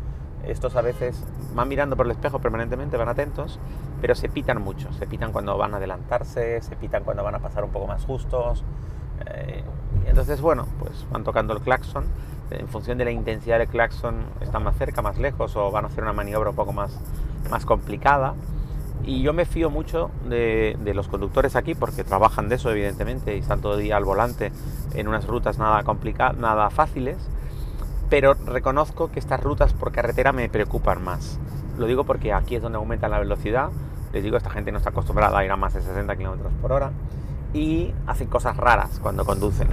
estos 0.45 0.77
a 0.77 0.83
veces 0.83 1.25
van 1.55 1.69
mirando 1.69 1.97
por 1.97 2.07
el 2.07 2.13
espejo 2.13 2.39
permanentemente, 2.39 2.97
van 2.97 3.09
atentos, 3.09 3.59
pero 4.01 4.15
se 4.15 4.29
pitan 4.29 4.63
mucho. 4.63 4.93
Se 4.95 5.07
pitan 5.07 5.33
cuando 5.33 5.57
van 5.59 5.75
a 5.75 5.79
adelantarse, 5.79 6.61
se 6.63 6.77
pitan 6.77 7.05
cuando 7.05 7.23
van 7.23 7.35
a 7.35 7.39
pasar 7.39 7.65
un 7.65 7.71
poco 7.71 7.87
más 7.87 8.05
justos. 8.05 8.65
Eh, 9.27 9.63
entonces, 10.07 10.41
bueno, 10.41 10.67
pues 10.79 11.07
van 11.11 11.25
tocando 11.25 11.53
el 11.55 11.61
claxon. 11.61 12.05
En 12.51 12.69
función 12.69 12.99
de 12.99 13.05
la 13.05 13.11
intensidad 13.11 13.59
del 13.59 13.69
claxon, 13.69 14.25
están 14.41 14.65
más 14.65 14.77
cerca, 14.77 15.03
más 15.03 15.19
lejos 15.19 15.55
o 15.57 15.71
van 15.71 15.85
a 15.85 15.89
hacer 15.89 16.03
una 16.03 16.13
maniobra 16.13 16.51
un 16.51 16.57
poco 16.57 16.73
más, 16.73 16.99
más 17.51 17.65
complicada. 17.65 18.35
Y 19.05 19.23
yo 19.23 19.33
me 19.33 19.45
fío 19.45 19.71
mucho 19.71 20.11
de, 20.29 20.77
los 20.95 21.09
conductores 21.09 21.57
aquí 21.57 21.75
porque 21.75 22.05
trabajan 22.05 22.49
de 22.49 22.57
eso, 22.57 22.71
evidentemente, 22.71 23.37
y 23.37 23.41
están 23.41 23.61
todo 23.61 23.75
el 23.75 23.83
día 23.83 23.97
al 23.97 24.05
volante 24.05 24.53
en 24.95 25.09
unas 25.09 25.27
rutas 25.27 25.59
nada 25.59 25.83
complicadas, 25.83 26.37
nada 26.37 26.71
fáciles. 26.71 27.17
Pero 28.11 28.35
reconozco 28.35 29.11
que 29.11 29.19
estas 29.19 29.43
rutas 29.43 29.73
por 29.73 29.93
carretera 29.93 30.33
me 30.33 30.49
preocupan 30.49 31.03
más. 31.03 31.39
Lo 31.79 31.87
digo 31.87 32.05
porque 32.05 32.33
aquí 32.33 32.57
es 32.57 32.63
donde 32.63 32.79
aumenta 32.79 33.09
la 33.09 33.19
velocidad. 33.19 33.71
Les 34.13 34.25
digo, 34.25 34.37
esta 34.37 34.51
gente 34.51 34.73
no 34.73 34.79
está 34.79 34.91
acostumbrada 34.91 35.39
a 35.39 35.45
ir 35.45 35.51
a 35.51 35.57
más 35.57 35.75
de 35.75 35.83
60 35.83 36.17
km 36.17 36.49
por 36.61 36.73
hora 36.73 36.91
y 37.53 37.95
hacen 38.07 38.29
cosas 38.29 38.57
raras 38.57 38.99
cuando 39.03 39.25
conducen. 39.25 39.69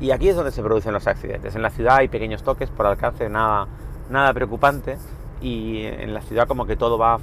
Y 0.00 0.10
aquí 0.10 0.28
es 0.28 0.36
donde 0.36 0.52
se 0.52 0.62
producen 0.62 0.92
los 0.92 1.06
accidentes. 1.06 1.54
En 1.54 1.62
la 1.62 1.70
ciudad 1.70 1.96
hay 1.96 2.08
pequeños 2.08 2.42
toques 2.42 2.70
por 2.70 2.86
alcance, 2.86 3.28
nada, 3.28 3.66
nada 4.10 4.32
preocupante. 4.34 4.98
Y 5.40 5.84
en 5.84 6.14
la 6.14 6.22
ciudad 6.22 6.46
como 6.46 6.66
que 6.66 6.76
todo 6.76 6.98
va 6.98 7.18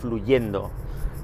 fluyendo 0.00 0.70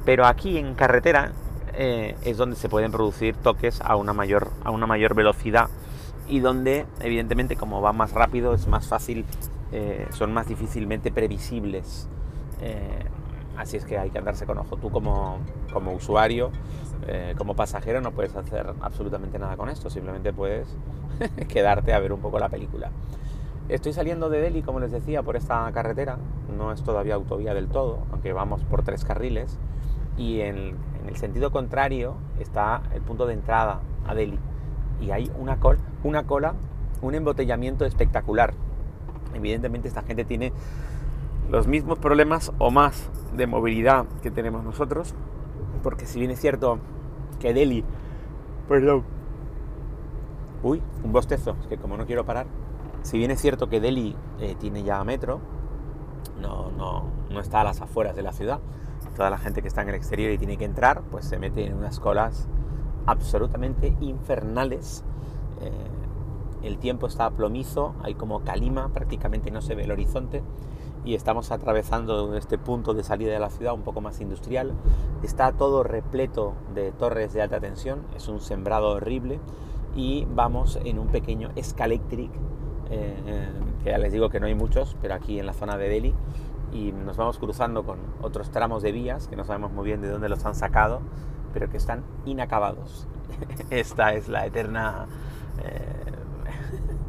pero 0.08 0.24
aquí 0.24 0.56
en 0.56 0.74
carretera 0.74 1.32
eh, 1.74 2.16
es 2.24 2.38
donde 2.38 2.56
se 2.56 2.70
pueden 2.70 2.90
producir 2.90 3.36
toques 3.36 3.82
a 3.82 3.94
una, 3.94 4.14
mayor, 4.14 4.50
a 4.64 4.70
una 4.70 4.86
mayor 4.86 5.14
velocidad 5.14 5.68
y 6.26 6.40
donde 6.40 6.86
evidentemente 7.00 7.56
como 7.56 7.82
va 7.82 7.92
más 7.92 8.12
rápido 8.12 8.54
es 8.54 8.66
más 8.68 8.86
fácil, 8.86 9.26
eh, 9.70 10.06
son 10.12 10.32
más 10.32 10.48
difícilmente 10.48 11.12
previsibles. 11.12 12.08
Eh, 12.62 13.04
así 13.58 13.76
es 13.76 13.84
que 13.84 13.98
hay 13.98 14.08
que 14.08 14.16
andarse 14.16 14.46
con 14.46 14.56
ojo. 14.56 14.78
Tú 14.78 14.90
como, 14.90 15.40
como 15.74 15.92
usuario, 15.92 16.52
como 17.36 17.54
pasajero, 17.54 18.00
no 18.00 18.12
puedes 18.12 18.34
hacer 18.36 18.74
absolutamente 18.80 19.38
nada 19.38 19.56
con 19.56 19.68
esto, 19.68 19.88
simplemente 19.88 20.32
puedes 20.32 20.68
quedarte 21.48 21.92
a 21.92 21.98
ver 21.98 22.12
un 22.12 22.20
poco 22.20 22.38
la 22.38 22.48
película. 22.48 22.90
Estoy 23.68 23.92
saliendo 23.92 24.30
de 24.30 24.40
Delhi, 24.40 24.62
como 24.62 24.80
les 24.80 24.92
decía, 24.92 25.22
por 25.22 25.36
esta 25.36 25.70
carretera, 25.72 26.16
no 26.56 26.72
es 26.72 26.82
todavía 26.82 27.16
autovía 27.16 27.52
del 27.52 27.68
todo, 27.68 27.98
aunque 28.10 28.32
vamos 28.32 28.64
por 28.64 28.82
tres 28.82 29.04
carriles 29.04 29.58
y 30.16 30.40
en, 30.40 30.76
el 31.06 31.16
sentido 31.16 31.50
contrario 31.50 32.16
está 32.38 32.82
el 32.92 33.00
punto 33.00 33.26
de 33.26 33.34
entrada 33.34 33.80
a 34.06 34.14
Delhi 34.14 34.38
y 35.00 35.10
hay 35.10 35.30
una, 35.38 35.58
una 36.02 36.26
cola, 36.26 36.54
un 37.02 37.14
embotellamiento 37.14 37.84
espectacular. 37.84 38.54
Evidentemente 39.34 39.88
esta 39.88 40.02
gente 40.02 40.24
tiene 40.24 40.52
los 41.50 41.66
mismos 41.66 41.98
problemas 41.98 42.52
o 42.58 42.70
más 42.70 43.10
de 43.34 43.46
movilidad 43.46 44.06
que 44.22 44.30
tenemos 44.30 44.64
nosotros, 44.64 45.14
porque 45.88 46.04
si 46.04 46.18
bien 46.18 46.30
es 46.30 46.38
cierto 46.38 46.78
que 47.40 47.54
Delhi, 47.54 47.82
perdón, 48.68 49.04
uy, 50.62 50.82
un 51.02 51.12
bostezo, 51.14 51.56
es 51.62 51.66
que 51.66 51.78
como 51.78 51.96
no 51.96 52.04
quiero 52.04 52.26
parar, 52.26 52.46
si 53.00 53.16
bien 53.16 53.30
es 53.30 53.40
cierto 53.40 53.70
que 53.70 53.80
Delhi 53.80 54.14
eh, 54.38 54.54
tiene 54.60 54.82
ya 54.82 55.02
metro, 55.02 55.40
no, 56.42 56.70
no, 56.72 57.04
no 57.30 57.40
está 57.40 57.62
a 57.62 57.64
las 57.64 57.80
afueras 57.80 58.14
de 58.14 58.22
la 58.22 58.34
ciudad, 58.34 58.60
toda 59.16 59.30
la 59.30 59.38
gente 59.38 59.62
que 59.62 59.68
está 59.68 59.80
en 59.80 59.88
el 59.88 59.94
exterior 59.94 60.30
y 60.30 60.36
tiene 60.36 60.58
que 60.58 60.66
entrar, 60.66 61.00
pues 61.10 61.24
se 61.24 61.38
mete 61.38 61.64
en 61.64 61.72
unas 61.72 62.00
colas 62.00 62.48
absolutamente 63.06 63.96
infernales. 64.00 65.04
Eh, 65.62 65.72
el 66.64 66.76
tiempo 66.76 67.06
está 67.06 67.30
plomizo, 67.30 67.94
hay 68.02 68.14
como 68.14 68.44
calima, 68.44 68.90
prácticamente 68.90 69.50
no 69.50 69.62
se 69.62 69.74
ve 69.74 69.84
el 69.84 69.90
horizonte 69.90 70.42
y 71.08 71.14
estamos 71.14 71.52
atravesando 71.52 72.36
este 72.36 72.58
punto 72.58 72.92
de 72.92 73.02
salida 73.02 73.32
de 73.32 73.38
la 73.38 73.48
ciudad 73.48 73.72
un 73.72 73.80
poco 73.80 74.02
más 74.02 74.20
industrial. 74.20 74.74
Está 75.22 75.52
todo 75.52 75.82
repleto 75.82 76.52
de 76.74 76.92
torres 76.92 77.32
de 77.32 77.40
alta 77.40 77.60
tensión, 77.60 78.02
es 78.14 78.28
un 78.28 78.42
sembrado 78.42 78.90
horrible 78.90 79.40
y 79.96 80.26
vamos 80.34 80.78
en 80.84 80.98
un 80.98 81.06
pequeño 81.06 81.50
Scalectric, 81.62 82.30
eh, 82.90 83.48
que 83.82 83.88
ya 83.90 83.96
les 83.96 84.12
digo 84.12 84.28
que 84.28 84.38
no 84.38 84.48
hay 84.48 84.54
muchos, 84.54 84.98
pero 85.00 85.14
aquí 85.14 85.38
en 85.38 85.46
la 85.46 85.54
zona 85.54 85.78
de 85.78 85.88
Delhi 85.88 86.14
y 86.74 86.92
nos 86.92 87.16
vamos 87.16 87.38
cruzando 87.38 87.84
con 87.84 88.00
otros 88.20 88.50
tramos 88.50 88.82
de 88.82 88.92
vías 88.92 89.28
que 89.28 89.36
no 89.36 89.46
sabemos 89.46 89.72
muy 89.72 89.86
bien 89.86 90.02
de 90.02 90.10
dónde 90.10 90.28
los 90.28 90.44
han 90.44 90.54
sacado, 90.54 91.00
pero 91.54 91.70
que 91.70 91.78
están 91.78 92.04
inacabados. 92.26 93.08
Esta 93.70 94.12
es 94.12 94.28
la 94.28 94.44
eterna 94.44 95.06
eh, 95.64 96.08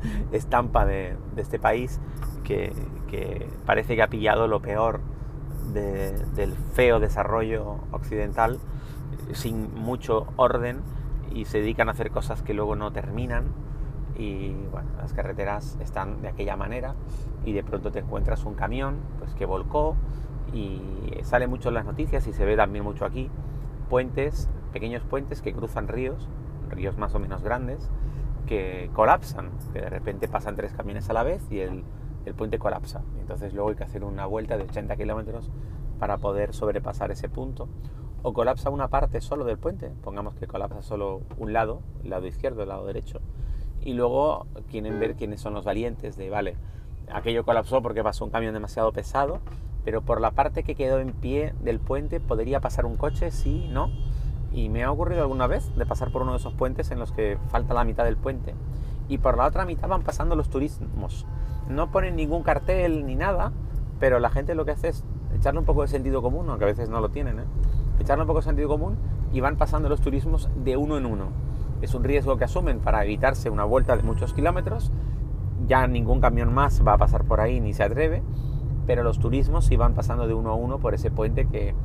estampa 0.31 0.85
de, 0.85 1.17
este 1.35 1.59
país 1.59 1.99
que, 2.49 3.47
parece 3.65 3.95
que 3.95 4.01
ha 4.01 4.07
pillado 4.07 4.47
lo 4.47 4.61
peor 4.61 5.01
del 5.73 6.55
feo 6.73 6.99
desarrollo 6.99 7.81
occidental 7.91 8.59
sin 9.33 9.73
mucho 9.75 10.27
orden 10.35 10.81
y 11.31 11.45
se 11.45 11.59
dedican 11.59 11.89
a 11.89 11.91
hacer 11.91 12.09
cosas 12.09 12.41
que 12.41 12.55
luego 12.55 12.75
no 12.75 12.91
terminan 12.91 13.45
y 14.17 14.53
bueno, 14.71 14.89
las 14.97 15.13
carreteras 15.13 15.77
están 15.79 16.23
de 16.23 16.29
aquella 16.29 16.55
manera 16.55 16.95
y 17.45 17.53
de 17.53 17.63
pronto 17.63 17.91
te 17.91 17.99
encuentras 17.99 18.45
un 18.45 18.55
camión 18.55 18.97
pues 19.19 19.35
que 19.35 19.45
volcó 19.45 19.95
y 20.51 20.81
sale 21.21 21.45
mucho 21.45 21.69
en 21.69 21.75
las 21.75 21.85
noticias 21.85 22.25
y 22.25 22.33
se 22.33 22.45
ve 22.45 22.55
también 22.55 22.83
mucho 22.83 23.05
aquí 23.05 23.29
puentes, 23.89 24.49
pequeños 24.73 25.03
puentes 25.03 25.43
que 25.43 25.53
cruzan 25.53 25.87
ríos, 25.87 26.27
ríos 26.69 26.97
más 26.97 27.13
o 27.13 27.19
menos 27.19 27.43
grandes, 27.43 27.91
que 28.47 28.89
colapsan, 28.93 29.51
que 29.71 29.81
de 29.81 29.89
repente 29.89 30.27
pasan 30.27 30.55
tres 30.55 30.73
camiones 30.73 31.09
a 31.11 31.13
la 31.13 31.21
vez 31.21 31.43
y 31.51 31.59
el, 31.59 31.83
el 32.25 32.33
puente 32.33 32.59
colapsa. 32.59 33.01
Entonces 33.19 33.53
luego 33.53 33.69
hay 33.69 33.75
que 33.75 33.83
hacer 33.83 34.03
una 34.03 34.25
vuelta 34.25 34.57
de 34.57 34.63
80 34.63 34.95
kilómetros 34.95 35.49
para 35.99 36.17
poder 36.17 36.53
sobrepasar 36.53 37.11
ese 37.11 37.29
punto. 37.29 37.67
O 38.21 38.33
colapsa 38.33 38.69
una 38.69 38.89
parte 38.89 39.21
solo 39.21 39.45
del 39.45 39.57
puente, 39.57 39.91
pongamos 40.03 40.35
que 40.35 40.47
colapsa 40.47 40.81
solo 40.81 41.21
un 41.37 41.53
lado, 41.53 41.81
el 42.03 42.09
lado 42.09 42.27
izquierdo, 42.27 42.63
el 42.63 42.69
lado 42.69 42.85
derecho, 42.85 43.21
y 43.81 43.93
luego 43.93 44.45
quieren 44.69 44.99
ver 44.99 45.15
quiénes 45.15 45.39
son 45.39 45.53
los 45.53 45.63
valientes 45.63 46.17
de, 46.17 46.29
vale, 46.29 46.57
aquello 47.11 47.45
colapsó 47.45 47.81
porque 47.81 48.03
pasó 48.03 48.25
un 48.25 48.31
camión 48.31 48.53
demasiado 48.53 48.91
pesado, 48.91 49.39
pero 49.85 50.01
por 50.01 50.19
la 50.21 50.31
parte 50.31 50.63
que 50.63 50.75
quedó 50.75 50.99
en 50.99 51.13
pie 51.13 51.53
del 51.61 51.79
puente 51.79 52.19
podría 52.19 52.59
pasar 52.59 52.85
un 52.85 52.97
coche, 52.97 53.31
sí, 53.31 53.67
no. 53.71 53.89
Y 54.51 54.69
me 54.69 54.83
ha 54.83 54.91
ocurrido 54.91 55.21
alguna 55.21 55.47
vez 55.47 55.73
de 55.75 55.85
pasar 55.85 56.11
por 56.11 56.23
uno 56.23 56.31
de 56.31 56.39
esos 56.39 56.53
puentes 56.53 56.91
en 56.91 56.99
los 56.99 57.11
que 57.11 57.37
falta 57.49 57.73
la 57.73 57.83
mitad 57.83 58.03
del 58.03 58.17
puente. 58.17 58.55
Y 59.07 59.19
por 59.19 59.37
la 59.37 59.45
otra 59.45 59.65
mitad 59.65 59.87
van 59.87 60.03
pasando 60.03 60.35
los 60.35 60.49
turismos. 60.49 61.25
No 61.69 61.91
ponen 61.91 62.15
ningún 62.15 62.43
cartel 62.43 63.05
ni 63.05 63.15
nada, 63.15 63.53
pero 63.99 64.19
la 64.19 64.29
gente 64.29 64.55
lo 64.55 64.65
que 64.65 64.71
hace 64.71 64.89
es 64.89 65.05
echarle 65.33 65.59
un 65.59 65.65
poco 65.65 65.83
de 65.83 65.87
sentido 65.87 66.21
común, 66.21 66.49
aunque 66.49 66.65
a 66.65 66.67
veces 66.67 66.89
no 66.89 66.99
lo 66.99 67.09
tienen, 67.09 67.39
¿eh? 67.39 67.45
echarle 67.99 68.23
un 68.23 68.27
poco 68.27 68.39
de 68.39 68.45
sentido 68.45 68.67
común 68.67 68.97
y 69.31 69.39
van 69.39 69.57
pasando 69.57 69.87
los 69.87 70.01
turismos 70.01 70.49
de 70.63 70.75
uno 70.75 70.97
en 70.97 71.05
uno 71.05 71.49
es 71.81 71.93
un 71.93 72.03
riesgo 72.03 72.37
que 72.37 72.43
asumen 72.43 72.79
para 72.79 73.03
evitarse 73.03 73.49
una 73.49 73.63
vuelta 73.63 73.95
de 73.95 74.03
muchos 74.03 74.33
kilómetros. 74.33 74.91
Ya 75.65 75.87
ningún 75.87 76.19
camión 76.19 76.53
más 76.53 76.85
va 76.85 76.93
a 76.93 76.97
pasar 76.97 77.23
por 77.23 77.39
ahí 77.39 77.59
ni 77.61 77.73
se 77.73 77.83
atreve, 77.83 78.21
pero 78.85 79.03
los 79.03 79.19
turismos 79.19 79.65
sí 79.65 79.77
van 79.77 79.93
pasando 79.93 80.27
de 80.27 80.33
uno 80.33 80.49
a 80.49 80.55
uno 80.55 80.79
por 80.79 80.93
ese 80.93 81.11
puente 81.11 81.47
que, 81.47 81.75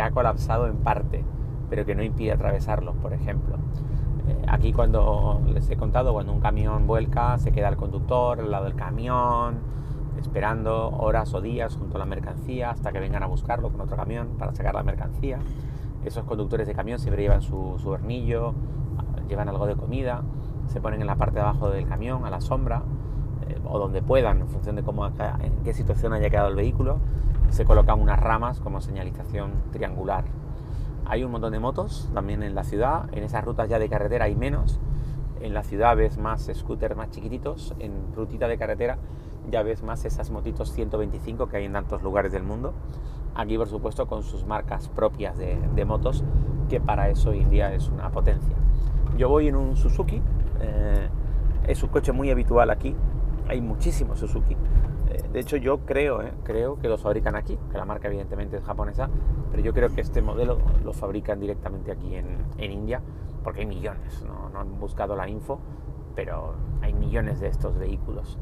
ha 0.00 0.10
colapsado 0.10 0.68
en 0.68 0.76
parte, 0.76 1.24
pero 1.68 1.84
que 1.84 1.94
no 1.94 2.02
impide 2.02 2.32
atravesarlo, 2.32 2.94
por 2.94 3.12
ejemplo. 3.12 3.56
Eh, 4.28 4.44
aquí 4.48 4.72
cuando 4.72 5.40
les 5.46 5.68
he 5.70 5.76
contado, 5.76 6.12
cuando 6.12 6.32
un 6.32 6.40
camión 6.40 6.86
vuelca, 6.86 7.38
se 7.38 7.52
queda 7.52 7.68
el 7.68 7.76
conductor 7.76 8.40
al 8.40 8.50
lado 8.50 8.64
del 8.64 8.74
camión, 8.74 9.60
esperando 10.18 10.90
horas 10.90 11.34
o 11.34 11.40
días 11.40 11.76
junto 11.76 11.96
a 11.96 11.98
la 11.98 12.06
mercancía 12.06 12.70
hasta 12.70 12.92
que 12.92 13.00
vengan 13.00 13.22
a 13.22 13.26
buscarlo 13.26 13.70
con 13.70 13.80
otro 13.80 13.96
camión 13.96 14.36
para 14.38 14.54
sacar 14.54 14.74
la 14.74 14.82
mercancía. 14.82 15.38
Esos 16.04 16.24
conductores 16.24 16.66
de 16.66 16.74
camión 16.74 16.98
siempre 16.98 17.22
llevan 17.22 17.42
su, 17.42 17.76
su 17.78 17.88
hornillo, 17.90 18.54
llevan 19.28 19.48
algo 19.48 19.66
de 19.66 19.76
comida, 19.76 20.22
se 20.66 20.80
ponen 20.80 21.00
en 21.00 21.06
la 21.06 21.16
parte 21.16 21.36
de 21.36 21.40
abajo 21.42 21.70
del 21.70 21.86
camión, 21.86 22.24
a 22.24 22.30
la 22.30 22.40
sombra, 22.40 22.82
eh, 23.48 23.58
o 23.64 23.78
donde 23.78 24.02
puedan, 24.02 24.40
en 24.40 24.48
función 24.48 24.76
de 24.76 24.82
cómo, 24.82 25.06
en 25.06 25.62
qué 25.64 25.72
situación 25.72 26.12
haya 26.12 26.30
quedado 26.30 26.48
el 26.48 26.56
vehículo, 26.56 26.98
se 27.50 27.64
colocan 27.64 28.00
unas 28.00 28.18
ramas 28.18 28.60
como 28.60 28.80
señalización 28.80 29.52
triangular. 29.72 30.24
Hay 31.12 31.24
un 31.24 31.30
montón 31.30 31.52
de 31.52 31.60
motos 31.60 32.08
también 32.14 32.42
en 32.42 32.54
la 32.54 32.64
ciudad, 32.64 33.04
en 33.12 33.22
esas 33.22 33.44
rutas 33.44 33.68
ya 33.68 33.78
de 33.78 33.86
carretera 33.90 34.24
hay 34.24 34.34
menos, 34.34 34.80
en 35.42 35.52
la 35.52 35.62
ciudad 35.62 35.94
ves 35.94 36.16
más 36.16 36.50
scooters 36.50 36.96
más 36.96 37.10
chiquititos, 37.10 37.74
en 37.80 38.14
rutita 38.16 38.48
de 38.48 38.56
carretera 38.56 38.96
ya 39.50 39.62
ves 39.62 39.82
más 39.82 40.06
esas 40.06 40.30
motitos 40.30 40.72
125 40.72 41.48
que 41.48 41.58
hay 41.58 41.66
en 41.66 41.74
tantos 41.74 42.02
lugares 42.02 42.32
del 42.32 42.44
mundo. 42.44 42.72
Aquí, 43.34 43.58
por 43.58 43.68
supuesto, 43.68 44.06
con 44.06 44.22
sus 44.22 44.46
marcas 44.46 44.88
propias 44.88 45.36
de, 45.36 45.84
motos, 45.84 46.24
que 46.70 46.80
para 46.80 47.10
eso 47.10 47.28
hoy 47.28 47.40
en 47.40 47.50
día 47.50 47.74
es 47.74 47.90
una 47.90 48.08
potencia. 48.08 48.56
Yo 49.18 49.28
voy 49.28 49.48
en 49.48 49.56
un 49.56 49.76
Suzuki, 49.76 50.22
eh, 50.62 51.08
es 51.66 51.82
un 51.82 51.90
coche 51.90 52.12
muy 52.12 52.30
habitual 52.30 52.70
aquí, 52.70 52.96
hay 53.48 53.60
muchísimos 53.60 54.18
Suzuki. 54.18 54.56
Eh, 55.12 55.22
de 55.30 55.40
hecho, 55.40 55.56
yo 55.56 55.80
creo, 55.80 56.22
eh, 56.22 56.32
creo 56.42 56.78
que 56.78 56.88
los 56.88 57.02
fabrican 57.02 57.36
aquí, 57.36 57.58
que 57.70 57.76
la 57.78 57.84
marca 57.84 58.08
evidentemente 58.08 58.56
es 58.56 58.64
japonesa, 58.64 59.10
pero 59.50 59.62
yo 59.62 59.72
creo 59.72 59.94
que 59.94 60.00
este 60.00 60.22
modelo 60.22 60.58
lo 60.82 60.92
fabrican 60.92 61.38
directamente 61.38 61.92
aquí 61.92 62.14
en, 62.14 62.42
India, 62.58 63.02
porque 63.44 63.60
hay 63.60 63.66
millones, 63.66 64.24
¿no? 64.24 64.58
han 64.58 64.78
buscado 64.78 65.16
la 65.16 65.28
info, 65.28 65.58
pero 66.14 66.54
hay 66.80 66.94
millones 66.94 67.40
de 67.40 67.48
estos 67.48 67.76
vehículos. 67.76 68.38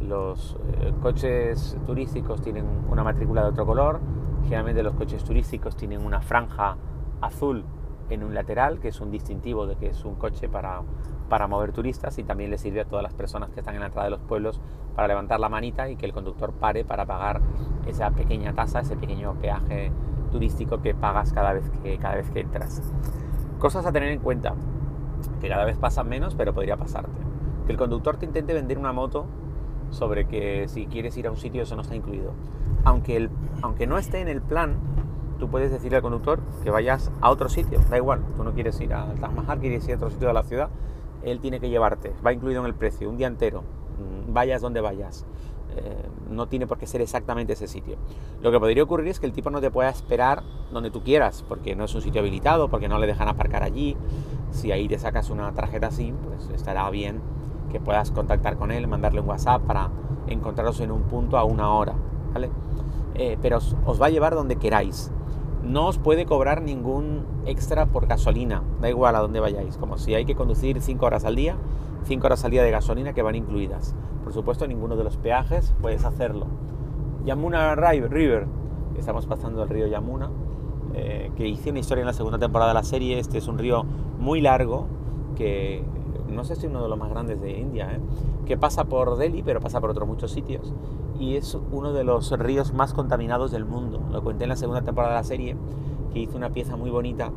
Los 0.00 0.56
coches 1.00 1.76
turísticos 1.86 2.42
tienen 2.42 2.66
una 2.90 3.02
matrícula 3.02 3.42
de 3.42 3.48
otro 3.48 3.66
color, 3.66 4.00
generalmente 4.44 4.82
los 4.82 4.94
coches 4.94 5.24
turísticos 5.24 5.76
tienen 5.76 6.04
una 6.04 6.20
franja 6.20 6.76
azul 7.20 7.64
en 8.10 8.22
un 8.22 8.34
lateral, 8.34 8.78
que 8.80 8.88
es 8.88 9.00
un 9.00 9.10
distintivo 9.10 9.66
de 9.66 9.76
que 9.76 9.88
es 9.88 10.04
un 10.04 10.14
coche 10.14 10.48
para, 10.48 10.82
para 11.28 11.46
mover 11.46 11.72
turistas 11.72 12.18
y 12.18 12.24
también 12.24 12.50
le 12.50 12.58
sirve 12.58 12.80
a 12.80 12.84
todas 12.84 13.02
las 13.02 13.14
personas 13.14 13.50
que 13.50 13.60
están 13.60 13.74
en 13.74 13.80
la 13.80 13.86
entrada 13.86 14.06
de 14.06 14.10
los 14.10 14.20
pueblos 14.20 14.60
para 14.94 15.08
levantar 15.08 15.40
la 15.40 15.48
manita 15.48 15.88
y 15.88 15.96
que 15.96 16.06
el 16.06 16.12
conductor 16.12 16.52
pare 16.52 16.84
para 16.84 17.06
pagar 17.06 17.40
esa 17.86 18.10
pequeña 18.10 18.52
tasa, 18.52 18.80
ese 18.80 18.96
pequeño 18.96 19.34
peaje 19.40 19.90
turístico 20.30 20.82
que 20.82 20.94
pagas 20.94 21.32
cada 21.32 21.52
vez 21.52 21.70
que, 21.82 21.98
cada 21.98 22.16
vez 22.16 22.30
que 22.30 22.40
entras. 22.40 22.82
Cosas 23.58 23.86
a 23.86 23.92
tener 23.92 24.10
en 24.10 24.20
cuenta, 24.20 24.54
que 25.40 25.48
cada 25.48 25.64
vez 25.64 25.76
pasan 25.76 26.08
menos, 26.08 26.34
pero 26.34 26.52
podría 26.52 26.76
pasarte. 26.76 27.10
Que 27.66 27.72
el 27.72 27.78
conductor 27.78 28.16
te 28.16 28.26
intente 28.26 28.54
vender 28.54 28.78
una 28.78 28.92
moto 28.92 29.26
sobre 29.90 30.26
que 30.26 30.66
si 30.68 30.86
quieres 30.86 31.16
ir 31.16 31.26
a 31.26 31.30
un 31.30 31.36
sitio 31.36 31.62
eso 31.62 31.76
no 31.76 31.82
está 31.82 31.94
incluido. 31.94 32.32
Aunque, 32.84 33.16
el, 33.16 33.30
aunque 33.62 33.86
no 33.86 33.98
esté 33.98 34.20
en 34.20 34.28
el 34.28 34.42
plan, 34.42 34.76
tú 35.42 35.48
puedes 35.48 35.72
decirle 35.72 35.96
al 35.96 36.02
conductor 36.02 36.38
que 36.62 36.70
vayas 36.70 37.10
a 37.20 37.28
otro 37.28 37.48
sitio, 37.48 37.80
da 37.90 37.96
igual, 37.96 38.22
tú 38.36 38.44
no 38.44 38.52
quieres 38.52 38.80
ir 38.80 38.94
al 38.94 39.18
Taj 39.18 39.32
Mahal, 39.32 39.58
quieres 39.58 39.84
ir 39.88 39.94
a 39.94 39.96
otro 39.96 40.08
sitio 40.08 40.28
de 40.28 40.34
la 40.34 40.44
ciudad, 40.44 40.68
él 41.24 41.40
tiene 41.40 41.58
que 41.58 41.68
llevarte, 41.68 42.12
va 42.24 42.32
incluido 42.32 42.60
en 42.60 42.66
el 42.66 42.74
precio, 42.74 43.10
un 43.10 43.16
día 43.16 43.26
entero, 43.26 43.62
mm, 43.62 44.32
vayas 44.32 44.62
donde 44.62 44.80
vayas. 44.80 45.26
Eh, 45.74 46.08
no 46.30 46.46
tiene 46.46 46.68
por 46.68 46.78
qué 46.78 46.86
ser 46.86 47.00
exactamente 47.00 47.54
ese 47.54 47.66
sitio. 47.66 47.96
Lo 48.40 48.52
que 48.52 48.60
podría 48.60 48.84
ocurrir 48.84 49.08
es 49.08 49.18
que 49.18 49.26
el 49.26 49.32
tipo 49.32 49.50
no 49.50 49.60
te 49.60 49.72
pueda 49.72 49.88
esperar 49.90 50.44
donde 50.70 50.92
tú 50.92 51.02
quieras, 51.02 51.44
porque 51.48 51.74
no 51.74 51.86
es 51.86 51.94
un 51.96 52.02
sitio 52.02 52.20
habilitado, 52.20 52.68
porque 52.68 52.86
no 52.86 53.00
le 53.00 53.08
dejan 53.08 53.26
aparcar 53.26 53.64
allí. 53.64 53.96
Si 54.52 54.70
ahí 54.70 54.86
te 54.86 55.00
sacas 55.00 55.28
una 55.28 55.52
tarjeta 55.54 55.90
SIM, 55.90 56.14
pues 56.18 56.50
estará 56.50 56.88
bien 56.90 57.20
que 57.72 57.80
puedas 57.80 58.12
contactar 58.12 58.58
con 58.58 58.70
él, 58.70 58.86
mandarle 58.86 59.20
un 59.20 59.28
WhatsApp 59.28 59.62
para 59.62 59.90
encontraros 60.28 60.78
en 60.78 60.92
un 60.92 61.02
punto 61.02 61.36
a 61.36 61.42
una 61.42 61.74
hora, 61.74 61.94
¿vale? 62.32 62.48
Eh, 63.14 63.36
pero 63.42 63.56
os, 63.56 63.74
os 63.84 64.00
va 64.00 64.06
a 64.06 64.10
llevar 64.10 64.36
donde 64.36 64.54
queráis. 64.54 65.10
No 65.62 65.86
os 65.86 65.98
puede 65.98 66.26
cobrar 66.26 66.60
ningún 66.60 67.24
extra 67.46 67.86
por 67.86 68.06
gasolina, 68.06 68.62
da 68.80 68.88
igual 68.88 69.14
a 69.14 69.20
dónde 69.20 69.40
vayáis. 69.40 69.76
Como 69.76 69.96
si 69.96 70.14
hay 70.14 70.24
que 70.24 70.34
conducir 70.34 70.80
5 70.80 71.06
horas 71.06 71.24
al 71.24 71.36
día, 71.36 71.56
5 72.04 72.26
horas 72.26 72.44
al 72.44 72.50
día 72.50 72.62
de 72.62 72.70
gasolina 72.70 73.12
que 73.12 73.22
van 73.22 73.36
incluidas. 73.36 73.94
Por 74.24 74.32
supuesto, 74.32 74.66
ninguno 74.66 74.96
de 74.96 75.04
los 75.04 75.16
peajes 75.16 75.72
puedes 75.80 76.04
hacerlo. 76.04 76.46
Yamuna 77.24 77.74
River, 77.76 78.46
estamos 78.98 79.26
pasando 79.26 79.62
el 79.62 79.68
río 79.68 79.86
Yamuna, 79.86 80.30
eh, 80.94 81.30
que 81.36 81.46
hice 81.46 81.70
una 81.70 81.78
historia 81.78 82.02
en 82.02 82.06
la 82.08 82.12
segunda 82.12 82.38
temporada 82.38 82.72
de 82.72 82.74
la 82.74 82.84
serie. 82.84 83.18
Este 83.18 83.38
es 83.38 83.46
un 83.46 83.58
río 83.58 83.84
muy 84.18 84.40
largo 84.40 84.86
que 85.36 85.84
no 86.32 86.44
sé 86.44 86.56
si 86.56 86.66
uno 86.66 86.82
de 86.82 86.88
los 86.88 86.98
más 86.98 87.10
grandes 87.10 87.40
de 87.40 87.58
India, 87.58 87.92
¿eh? 87.92 88.00
que 88.46 88.56
pasa 88.56 88.84
por 88.84 89.16
Delhi, 89.16 89.42
pero 89.42 89.60
pasa 89.60 89.80
por 89.80 89.90
otros 89.90 90.08
muchos 90.08 90.30
sitios. 90.30 90.72
Y 91.18 91.36
es 91.36 91.56
uno 91.70 91.92
de 91.92 92.04
los 92.04 92.30
ríos 92.38 92.72
más 92.72 92.94
contaminados 92.94 93.50
del 93.52 93.64
mundo. 93.64 94.02
Lo 94.10 94.22
conté 94.22 94.44
en 94.44 94.50
la 94.50 94.56
segunda 94.56 94.82
temporada 94.82 95.14
de 95.14 95.20
la 95.20 95.24
serie, 95.24 95.56
que 96.12 96.20
hice 96.20 96.36
una 96.36 96.50
pieza 96.50 96.76
muy 96.76 96.90
bonita 96.90 97.30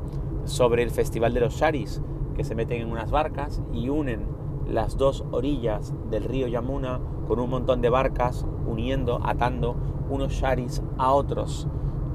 sobre 0.45 0.83
el 0.83 0.91
Festival 0.91 1.33
de 1.33 1.41
los 1.41 1.55
Sharis, 1.55 2.01
que 2.35 2.43
se 2.43 2.55
meten 2.55 2.81
en 2.81 2.91
unas 2.91 3.11
barcas 3.11 3.61
y 3.73 3.89
unen 3.89 4.25
las 4.67 4.97
dos 4.97 5.23
orillas 5.31 5.93
del 6.09 6.23
río 6.23 6.47
Yamuna 6.47 6.99
con 7.27 7.39
un 7.39 7.49
montón 7.49 7.81
de 7.81 7.89
barcas 7.89 8.45
uniendo, 8.67 9.19
atando 9.23 9.75
unos 10.09 10.33
sharis 10.33 10.81
a 10.97 11.13
otros. 11.13 11.67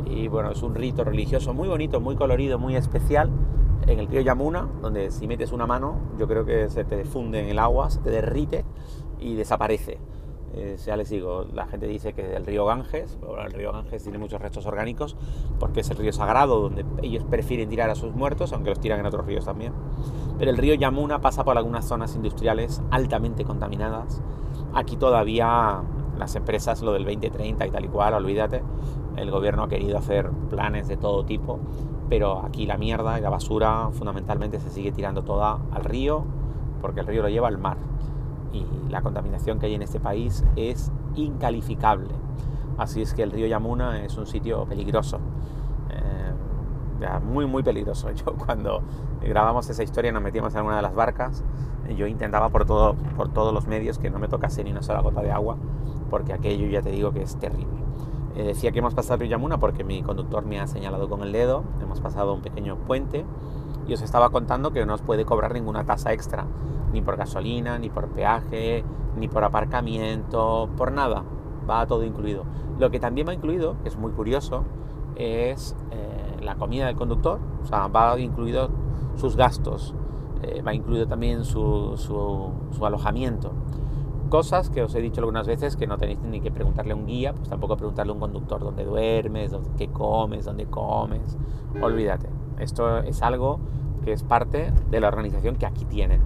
Y 0.07 0.29
bueno, 0.29 0.51
es 0.51 0.63
un 0.63 0.75
rito 0.75 1.05
religioso 1.05 1.55
muy 1.55 1.69
bonito, 1.69 2.01
muy 2.01 2.17
colorido, 2.17 2.59
muy 2.59 2.77
especial 2.77 3.31
en 3.87 3.99
el 3.99 4.07
río 4.07 4.21
Yamuna, 4.21 4.69
donde 4.81 5.11
si 5.11 5.27
metes 5.27 5.53
una 5.53 5.67
mano, 5.67 5.99
yo 6.19 6.27
creo 6.27 6.45
que 6.45 6.69
se 6.69 6.85
te 6.85 7.05
funde 7.05 7.41
en 7.41 7.49
el 7.49 7.59
agua, 7.59 7.91
se 7.91 8.01
te 8.01 8.11
derrite 8.11 8.65
y 9.19 9.35
desaparece. 9.35 9.99
Eh, 10.53 10.77
ya 10.85 10.97
les 10.97 11.09
digo, 11.09 11.47
la 11.53 11.67
gente 11.67 11.87
dice 11.87 12.13
que 12.13 12.35
el 12.35 12.45
río 12.45 12.67
Ganges, 12.67 13.19
el 13.45 13.53
río 13.53 13.73
Ganges 13.73 14.03
tiene 14.03 14.19
muchos 14.19 14.41
restos 14.41 14.67
orgánicos 14.67 15.17
porque 15.61 15.81
es 15.81 15.91
el 15.91 15.97
río 15.97 16.13
sagrado 16.13 16.61
donde 16.61 16.85
ellos 17.03 17.23
prefieren 17.23 17.69
tirar 17.69 17.89
a 17.89 17.95
sus 17.95 18.13
muertos, 18.15 18.53
aunque 18.53 18.71
los 18.71 18.81
tiran 18.81 18.99
en 18.99 19.07
otros 19.07 19.27
ríos 19.27 19.45
también. 19.45 19.73
Pero 20.39 20.51
el 20.51 20.57
río 20.57 20.75
Yamuna 20.75 21.21
pasa 21.21 21.45
por 21.45 21.57
algunas 21.57 21.85
zonas 21.85 22.17
industriales 22.17 22.83
altamente 22.91 23.45
contaminadas. 23.45 24.23
Aquí 24.75 24.97
todavía 24.97 25.83
las 26.19 26.35
empresas, 26.35 26.83
lo 26.83 26.93
del 26.93 27.05
2030 27.05 27.67
y 27.67 27.71
tal 27.71 27.85
y 27.85 27.89
cual, 27.89 28.15
olvídate, 28.15 28.63
el 29.17 29.31
gobierno 29.31 29.65
ha 29.65 29.69
querido 29.69 29.99
hacer 29.99 30.31
planes 30.51 30.89
de 30.89 30.97
todo 30.97 31.25
tipo, 31.25 31.61
pero 32.11 32.45
aquí 32.45 32.67
la 32.67 32.77
mierda 32.77 33.19
y 33.19 33.23
la 33.23 33.31
basura 33.31 33.89
fundamentalmente 33.93 34.59
se 34.59 34.69
sigue 34.69 34.91
tirando 34.91 35.23
toda 35.23 35.61
al 35.71 35.85
río 35.85 36.25
porque 36.83 37.01
el 37.01 37.07
río 37.07 37.23
lo 37.23 37.29
lleva 37.29 37.47
al 37.47 37.57
mar 37.57 37.77
y 38.53 38.67
la 38.91 39.01
contaminación 39.01 39.61
que 39.61 39.67
hay 39.67 39.77
en 39.77 39.83
este 39.83 40.01
país 40.01 40.45
es 40.57 40.91
incalificable. 41.15 42.09
Así 42.79 43.01
es 43.01 43.15
que 43.15 43.23
el 43.23 43.31
río 43.31 43.47
Yamuna 43.47 44.05
es 44.05 44.17
un 44.17 44.27
sitio 44.27 44.65
peligroso, 44.65 45.21
eh, 45.91 47.19
muy 47.25 47.47
muy 47.47 47.63
peligroso. 47.63 48.11
Yo 48.15 48.35
cuando 48.35 48.83
grabamos 49.23 49.71
esa 49.71 49.85
historia 49.85 50.11
nos 50.11 50.23
metíamos 50.23 50.53
en 50.57 50.65
una 50.65 50.77
de 50.77 50.83
las 50.83 50.95
barcas, 50.95 51.45
yo 51.97 52.07
intentaba 52.07 52.51
por, 52.51 52.67
por 52.67 53.33
todos 53.33 53.53
los 53.53 53.67
medios 53.67 53.99
que 53.99 54.11
no 54.11 54.19
me 54.19 54.29
tocase 54.29 54.63
ni 54.63 54.71
una 54.71 54.83
sola 54.83 55.01
gota 55.01 55.23
de 55.23 55.33
agua, 55.33 55.57
porque 56.09 56.33
aquello 56.33 56.67
ya 56.69 56.83
te 56.83 56.91
digo 56.91 57.13
que 57.13 57.23
es 57.23 57.37
terrible. 57.37 57.90
Eh, 58.37 58.45
decía 58.45 58.71
que 58.73 58.79
hemos 58.79 58.95
pasado 58.95 59.25
Yamuna 59.25 59.59
porque 59.59 59.85
mi 59.85 60.03
conductor 60.03 60.45
me 60.45 60.61
ha 60.61 60.67
señalado 60.67 61.09
con 61.09 61.23
el 61.23 61.33
dedo, 61.33 61.65
hemos 61.83 62.01
pasado 62.01 62.33
un 62.33 62.43
pequeño 62.43 62.77
puente 62.77 63.25
y 63.89 63.95
os 63.95 64.03
estaba 64.03 64.31
contando 64.31 64.73
que 64.73 64.87
no 64.87 64.95
os 64.95 65.03
puede 65.03 65.25
cobrar 65.25 65.53
ninguna 65.53 65.85
tasa 65.85 66.13
extra 66.13 66.47
ni 66.93 67.03
por 67.03 67.17
gasolina, 67.17 67.79
ni 67.79 67.89
por 67.91 68.09
peaje, 68.09 68.85
ni 69.17 69.29
por 69.29 69.45
aparcamiento, 69.45 70.69
por 70.77 70.93
nada. 70.93 71.25
Va 71.69 71.87
todo 71.87 72.05
incluido. 72.05 72.45
Lo 72.79 72.91
que 72.91 73.01
también 73.01 73.29
va 73.29 73.35
incluido, 73.35 73.77
que 73.83 73.89
es 73.89 73.97
muy 73.97 74.13
curioso, 74.13 74.65
es 75.17 75.77
eh, 75.91 76.37
la 76.43 76.57
comida 76.57 76.87
del 76.87 76.97
conductor. 76.97 77.39
O 77.63 77.67
sea, 77.67 77.87
va 77.89 78.19
incluido 78.19 78.71
sus 79.17 79.37
gastos, 79.37 79.95
eh, 80.43 80.63
va 80.63 80.75
incluido 80.75 81.07
también 81.07 81.45
su, 81.45 81.95
su, 81.97 82.87
alojamiento. 82.87 83.53
Cosas 84.31 84.71
que 84.71 84.81
os 84.81 84.95
he 84.95 85.01
dicho 85.01 85.21
algunas 85.21 85.49
veces 85.49 85.75
que 85.75 85.89
no 85.89 85.99
tenéis 85.99 86.21
ni 86.21 86.41
que 86.41 86.53
preguntarle 86.53 86.93
a 86.93 86.95
un 86.97 87.05
guía, 87.05 87.33
pues 87.33 87.49
tampoco 87.49 87.77
preguntarle 87.77 88.13
a 88.13 88.15
un 88.15 88.21
conductor 88.21 88.61
dónde 88.61 88.85
duermes, 88.85 89.53
qué 89.77 89.89
comes, 89.89 90.45
dónde 90.45 90.67
comes. 90.67 91.37
Olvídate. 91.83 92.29
Esto 92.61 92.99
es 92.99 93.23
algo 93.23 93.59
que 94.05 94.13
es 94.13 94.23
parte 94.23 94.73
de 94.89 95.01
la 95.01 95.09
organización 95.09 95.57
que 95.57 95.67
aquí 95.67 95.85
tienen. 95.85 96.23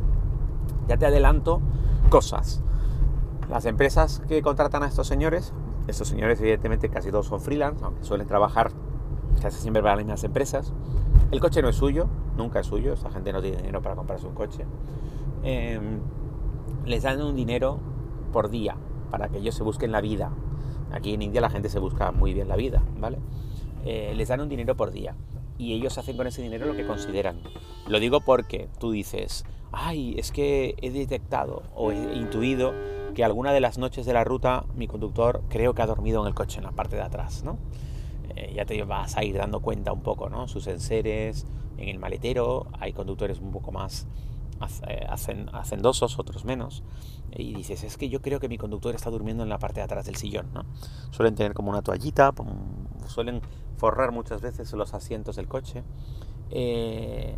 Ya 0.87 0.99
te 0.99 1.07
adelanto 1.07 1.63
cosas. 2.11 2.63
Las 3.49 3.65
empresas 3.65 4.21
que 4.29 4.43
contratan 4.43 4.83
a 4.83 4.87
estos 4.87 5.07
señores, 5.07 5.55
estos 5.87 6.07
señores 6.07 6.39
evidentemente 6.43 6.91
casi 6.91 7.11
todos 7.11 7.27
son 7.27 7.41
freelance, 7.41 7.83
aunque 7.83 8.05
suelen 8.05 8.27
trabajar 8.27 8.71
casi 9.41 9.63
siempre 9.63 9.83
para 9.83 9.97
las 9.97 10.05
mismas 10.05 10.25
empresas. 10.25 10.75
El 11.31 11.41
coche 11.41 11.63
no 11.63 11.71
es 11.71 11.77
suyo, 11.77 12.07
nunca 12.37 12.61
es 12.61 12.67
suyo, 12.67 12.93
esta 12.93 13.11
gente 13.11 13.33
no 13.33 13.41
tiene 13.41 13.57
dinero 13.57 13.81
para 13.81 13.97
comprarse 13.97 14.27
un 14.27 14.35
coche. 14.35 14.67
Em, 15.43 16.01
les 16.85 17.03
dan 17.03 17.23
un 17.23 17.35
dinero 17.35 17.79
por 18.35 18.51
día 18.51 18.77
para 19.13 19.29
que 19.29 19.39
ellos 19.39 19.55
se 19.55 19.63
busquen 19.63 19.93
la 19.93 20.01
vida. 20.01 20.33
Aquí 20.91 21.15
en 21.15 21.23
India 21.23 21.41
la 21.41 21.51
gente 21.51 21.69
se 21.69 21.79
busca 21.79 22.11
muy 22.11 22.35
bien 22.35 22.49
la 22.49 22.57
vida, 22.57 22.83
¿vale? 22.99 23.19
Eh, 23.85 24.13
les 24.17 24.29
dan 24.29 24.41
un 24.41 24.49
dinero 24.49 24.77
por 24.77 24.91
día 24.91 25.15
y 25.57 25.73
ellos 25.73 25.97
hacen 25.99 26.17
con 26.17 26.27
ese 26.27 26.43
dinero 26.43 26.67
lo 26.67 26.75
que 26.75 26.85
consideran. 26.85 27.41
Lo 27.87 28.01
digo 28.01 28.21
porque 28.21 28.69
tú 28.81 28.91
dices, 28.91 29.45
ay, 29.71 30.17
es 30.19 30.33
que 30.33 30.75
he 30.83 30.91
detectado 30.91 31.63
o 31.77 31.93
he 31.93 32.17
intuido 32.17 32.75
que 33.15 33.23
alguna 33.23 33.53
de 33.53 33.61
las 33.61 33.79
noches 33.79 34.05
de 34.05 34.13
la 34.13 34.25
ruta 34.25 34.65
mi 34.75 34.89
conductor 34.89 35.43
creo 35.49 35.75
que 35.75 35.83
ha 35.83 35.87
dormido 35.87 36.21
en 36.23 36.27
el 36.27 36.35
coche, 36.35 36.59
en 36.59 36.65
la 36.65 36.73
parte 36.73 36.97
de 36.97 37.03
atrás, 37.03 37.45
¿no? 37.45 37.57
Eh, 38.35 38.53
ya 38.57 38.65
te 38.65 38.83
vas 38.83 39.17
a 39.17 39.23
ir 39.23 39.37
dando 39.37 39.61
cuenta 39.61 39.93
un 39.93 40.03
poco, 40.03 40.29
¿no? 40.29 40.49
Sus 40.49 40.67
enseres, 40.67 41.47
en 41.79 41.89
el 41.89 42.01
maletero, 42.01 42.67
hay 42.81 42.93
conductores 42.93 43.39
un 43.39 43.53
poco 43.53 43.71
más 43.71 44.09
eh, 44.89 45.07
hacendosos, 45.53 46.19
otros 46.19 46.45
menos. 46.45 46.83
Y 47.37 47.55
dices, 47.55 47.83
es 47.85 47.97
que 47.97 48.09
yo 48.09 48.23
creo 48.23 48.39
que 48.39 48.49
mi 48.49 48.59
conductor 48.59 48.95
está 48.95 49.11
durmiendo 49.11 49.43
en 49.43 49.49
la 49.49 49.59
parte 49.59 49.81
de 49.81 49.85
atrás 49.85 50.07
del 50.07 50.17
sillón, 50.17 50.53
¿no? 50.55 50.65
Suelen 51.11 51.35
tener 51.35 51.53
como 51.53 51.71
una 51.71 51.83
toallita, 51.83 52.33
suelen 53.09 53.41
forrar 53.77 54.13
muchas 54.13 54.41
veces 54.41 54.73
los 54.73 54.95
asientos 54.95 55.37
del 55.37 55.49
coche. 55.49 55.83
Eh, 56.51 57.35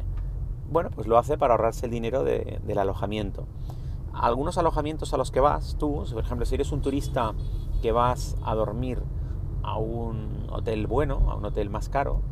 bueno, 0.70 0.90
pues 0.90 1.07
lo 1.07 1.16
hace 1.16 1.38
para 1.38 1.55
ahorrarse 1.55 1.87
el 1.87 1.92
dinero 1.92 2.24
del 2.24 2.79
alojamiento. 2.79 3.46
Algunos 4.12 4.59
alojamientos 4.59 5.14
a 5.14 5.16
los 5.16 5.31
que 5.31 5.40
vas 5.40 5.76
tú, 5.79 6.05
por 6.12 6.24
ejemplo, 6.24 6.46
si 6.46 6.55
eres 6.55 6.72
un 6.72 6.83
turista 6.83 7.35
que 7.83 7.92
vas 7.92 8.37
a 8.44 8.55
dormir 8.55 9.02
a 9.62 9.79
un 9.79 10.46
hotel 10.50 10.87
bueno, 10.87 11.31
a 11.31 11.37
un 11.37 11.44
hotel 11.44 11.70
más 11.70 11.88
caro, 11.88 12.22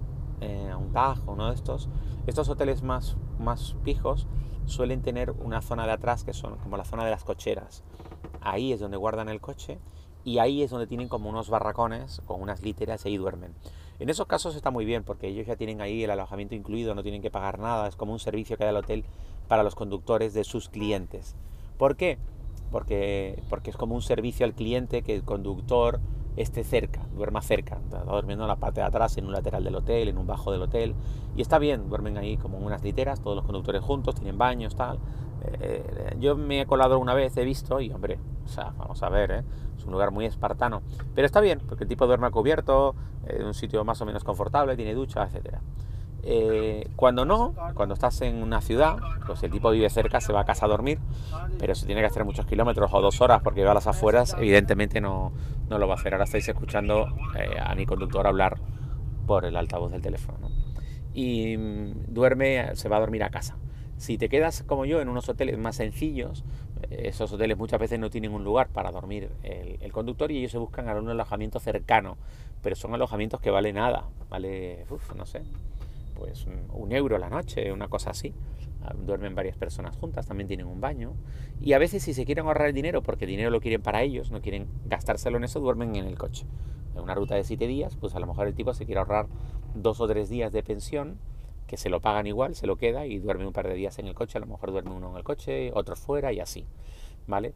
eh, 0.40 0.70
a 0.70 0.77
un 0.77 0.92
Taj 0.92 1.18
o 1.27 1.33
uno 1.33 1.49
de 1.49 1.55
estos, 1.55 1.88
estos 2.27 2.49
hoteles 2.49 2.83
más, 2.83 3.16
más 3.38 3.77
fijos 3.83 4.27
suelen 4.66 5.03
tener 5.03 5.31
una 5.31 5.62
zona 5.62 5.87
de 5.87 5.92
atrás 5.92 6.24
que 6.24 6.33
son 6.33 6.57
como 6.57 6.77
la 6.77 6.85
zona 6.85 7.05
de 7.05 7.11
las 7.11 7.24
cocheras. 7.24 7.83
Ahí 8.40 8.72
es 8.72 8.81
donde 8.81 8.96
guardan 8.96 9.29
el 9.29 9.40
coche 9.40 9.79
y 10.24 10.38
ahí 10.38 10.62
es 10.62 10.70
donde 10.70 10.87
tienen 10.87 11.09
como 11.09 11.29
unos 11.29 11.50
barracones 11.50 12.22
con 12.27 12.40
unas 12.40 12.62
literas 12.62 13.05
y 13.05 13.09
ahí 13.09 13.16
duermen. 13.16 13.55
En 13.98 14.09
esos 14.09 14.27
casos 14.27 14.57
está 14.57 14.70
muy 14.70 14.85
bien 14.85 15.05
porque 15.05 15.29
ellos 15.29 15.46
ya 15.46 15.57
tienen 15.57 15.81
ahí 15.81 16.03
el 16.03 16.11
alojamiento 16.11 16.55
incluido, 16.55 16.94
no 16.94 17.03
tienen 17.03 17.22
que 17.22 17.31
pagar 17.31 17.59
nada, 17.59 17.87
es 17.87 17.96
como 17.96 18.12
un 18.12 18.18
servicio 18.18 18.57
que 18.57 18.64
da 18.64 18.70
el 18.70 18.77
hotel 18.77 19.05
para 19.46 19.62
los 19.62 19.74
conductores 19.74 20.35
de 20.35 20.44
sus 20.44 20.68
clientes. 20.68 21.37
¿Por 21.79 21.96
qué? 21.96 22.18
Porque, 22.72 23.42
porque 23.48 23.70
es 23.70 23.77
como 23.77 23.94
un 23.94 24.03
servicio 24.03 24.44
al 24.46 24.55
cliente 24.55 25.03
que 25.03 25.14
el 25.14 25.22
conductor 25.22 26.00
esté 26.37 26.64
cerca, 26.64 27.01
duerma 27.14 27.40
cerca, 27.42 27.77
está 27.77 28.03
durmiendo 28.05 28.44
en 28.44 28.49
la 28.49 28.57
parte 28.57 28.81
de 28.81 28.87
atrás, 28.87 29.16
en 29.18 29.27
un 29.27 29.33
lateral 29.33 29.64
del 29.64 29.75
hotel, 29.75 30.09
en 30.09 30.18
un 30.18 30.27
bajo 30.27 30.51
del 30.53 30.62
hotel, 30.62 30.94
y 31.37 31.42
está 31.42 31.59
bien, 31.59 31.88
duermen 31.88 32.16
ahí 32.16 32.37
como 32.37 32.59
en 32.59 32.64
unas 32.64 32.83
literas, 32.83 33.20
todos 33.20 33.37
los 33.37 33.44
conductores 33.44 33.83
juntos, 33.83 34.14
tienen 34.14 34.38
baños, 34.38 34.75
tal. 34.75 34.99
Eh, 35.61 36.16
yo 36.18 36.37
me 36.37 36.62
he 36.62 36.66
colado 36.66 36.99
una 36.99 37.14
vez, 37.14 37.37
he 37.37 37.44
visto, 37.44 37.81
y 37.81 37.92
hombre, 37.92 38.18
O 38.44 38.49
sea, 38.49 38.73
vamos 38.77 39.03
a 39.03 39.09
ver, 39.09 39.31
¿eh? 39.31 39.44
es 39.77 39.85
un 39.85 39.92
lugar 39.92 40.11
muy 40.11 40.27
espartano. 40.27 40.83
Pero 41.14 41.27
está 41.27 41.40
bien, 41.40 41.61
porque 41.66 41.85
el 41.85 41.88
tipo 41.88 42.07
duerme 42.07 42.31
cubierto, 42.31 42.94
en 43.27 43.47
un 43.47 43.55
sitio 43.55 43.85
más 43.85 44.01
o 44.01 44.07
menos 44.07 44.25
confortable, 44.25 44.77
tiene 44.77 44.94
ducha, 44.94 45.25
etcétera. 45.25 45.61
Eh, 46.27 46.89
cuando 46.97 47.27
no, 47.27 47.55
cuando 47.75 47.93
estás 47.93 48.23
en 48.23 48.43
una 48.43 48.63
ciudad, 48.63 48.97
pues 49.27 49.43
el 49.43 49.51
tipo 49.51 49.71
vive 49.71 49.91
cerca 49.91 50.21
se 50.23 50.33
va 50.33 50.41
a 50.41 50.45
casa 50.45 50.65
a 50.65 50.69
dormir, 50.69 50.99
pero 51.59 51.75
si 51.75 51.85
tiene 51.85 52.01
que 52.01 52.07
hacer 52.07 52.25
muchos 52.25 52.47
kilómetros 52.47 52.91
o 52.95 53.01
dos 53.03 53.21
horas 53.21 53.43
porque 53.43 53.63
va 53.63 53.73
a 53.73 53.75
las 53.75 53.87
afueras, 53.87 54.35
evidentemente 54.39 55.03
no, 55.03 55.33
no 55.69 55.79
lo 55.79 55.87
va 55.87 55.95
a 55.95 55.97
hacer. 55.99 56.15
Ahora 56.15 56.25
estáis 56.25 56.49
escuchando 56.49 57.09
eh, 57.39 57.59
a 57.63 57.75
mi 57.75 57.85
conductor 57.85 58.27
hablar 58.27 58.57
por 59.27 59.45
el 59.45 59.57
altavoz 59.57 59.93
del 59.93 60.01
teléfono. 60.01 60.51
Y 61.13 61.57
mm, 61.57 62.07
duerme, 62.09 62.75
se 62.75 62.89
va 62.89 62.97
a 62.97 63.01
dormir 63.01 63.23
a 63.23 63.31
casa. 63.31 63.57
Si 63.97 64.19
te 64.19 64.29
quedas 64.29 64.63
como 64.65 64.85
yo 64.87 65.01
en 65.01 65.09
unos 65.09 65.29
hoteles 65.29 65.59
más 65.59 65.77
sencillos, 65.77 66.45
eh, 66.91 67.09
esos 67.09 67.33
hoteles 67.33 67.57
muchas 67.57 67.81
veces 67.81 67.99
no 67.99 68.11
tienen 68.11 68.33
un 68.33 68.45
lugar 68.45 68.69
para 68.69 68.91
dormir 68.91 69.31
el, 69.43 69.93
conductor 69.93 70.31
y 70.33 70.39
ellos 70.39 70.53
se 70.53 70.59
buscan 70.59 70.89
algún 70.89 71.11
alojamiento 71.11 71.61
cercano, 71.61 72.17
pero 72.63 72.75
son 72.77 72.95
alojamientos 72.95 73.41
que 73.41 73.51
vale 73.51 73.73
nada, 73.73 74.09
vale, 74.29 74.87
no 75.15 75.27
sé, 75.27 75.43
pues 76.14 76.46
un 76.46 76.92
euro 76.92 77.18
la 77.18 77.29
noche, 77.29 77.72
una 77.72 77.88
cosa 77.88 78.11
así. 78.11 78.35
Ah, 78.85 78.92
duermen 78.94 79.35
varias 79.35 79.57
personas 79.57 79.96
juntas, 79.96 80.27
también 80.27 80.46
tienen 80.46 80.66
un 80.66 80.81
baño. 80.81 81.14
Y 81.61 81.72
a 81.72 81.79
veces 81.79 82.03
si 82.03 82.12
se 82.12 82.27
quieren 82.27 82.46
ahorrar 82.46 82.68
el 82.68 82.74
dinero, 82.74 83.03
porque 83.03 83.27
dinero 83.27 83.48
lo 83.48 83.61
quieren 83.61 83.81
para 83.81 84.03
ellos, 84.03 84.31
no 84.31 84.42
quieren 84.42 84.68
gastárselo 84.85 85.38
en 85.38 85.44
eso, 85.44 85.59
duermen 85.61 85.96
en 85.96 86.05
el 86.05 86.18
coche. 86.18 86.44
En 86.94 87.00
una 87.00 87.14
ruta 87.14 87.35
de 87.35 87.44
siete 87.44 87.66
días, 87.66 87.96
pues 87.96 88.14
a 88.14 88.20
lo 88.20 88.27
mejor 88.27 88.46
el 88.46 88.55
tipo 88.55 88.74
se 88.74 88.85
quiere 88.85 88.98
ahorrar 88.98 89.27
dos 89.74 90.00
o 90.00 90.07
tres 90.07 90.29
días 90.29 90.53
de 90.53 90.62
pensión, 90.62 91.18
que 91.66 91.79
se 91.79 91.88
lo 91.88 92.00
pagan 92.00 92.27
igual, 92.27 92.55
se 92.55 92.66
lo 92.66 92.77
queda 92.77 93.07
y 93.07 93.18
duerme 93.18 93.46
un 93.46 93.55
par 93.55 93.68
de 93.68 93.74
días 93.74 93.98
en 93.98 94.07
el 94.07 94.14
coche, 94.14 94.37
a 94.37 94.40
lo 94.40 94.46
mejor 94.46 94.70
duerme 94.70 94.90
uno 94.90 95.11
en 95.12 95.16
el 95.16 95.24
coche, 95.24 95.72
otro 95.74 95.96
fuera 95.96 96.35
y 96.35 96.40
así. 96.40 96.66
¿Vale? 97.27 97.55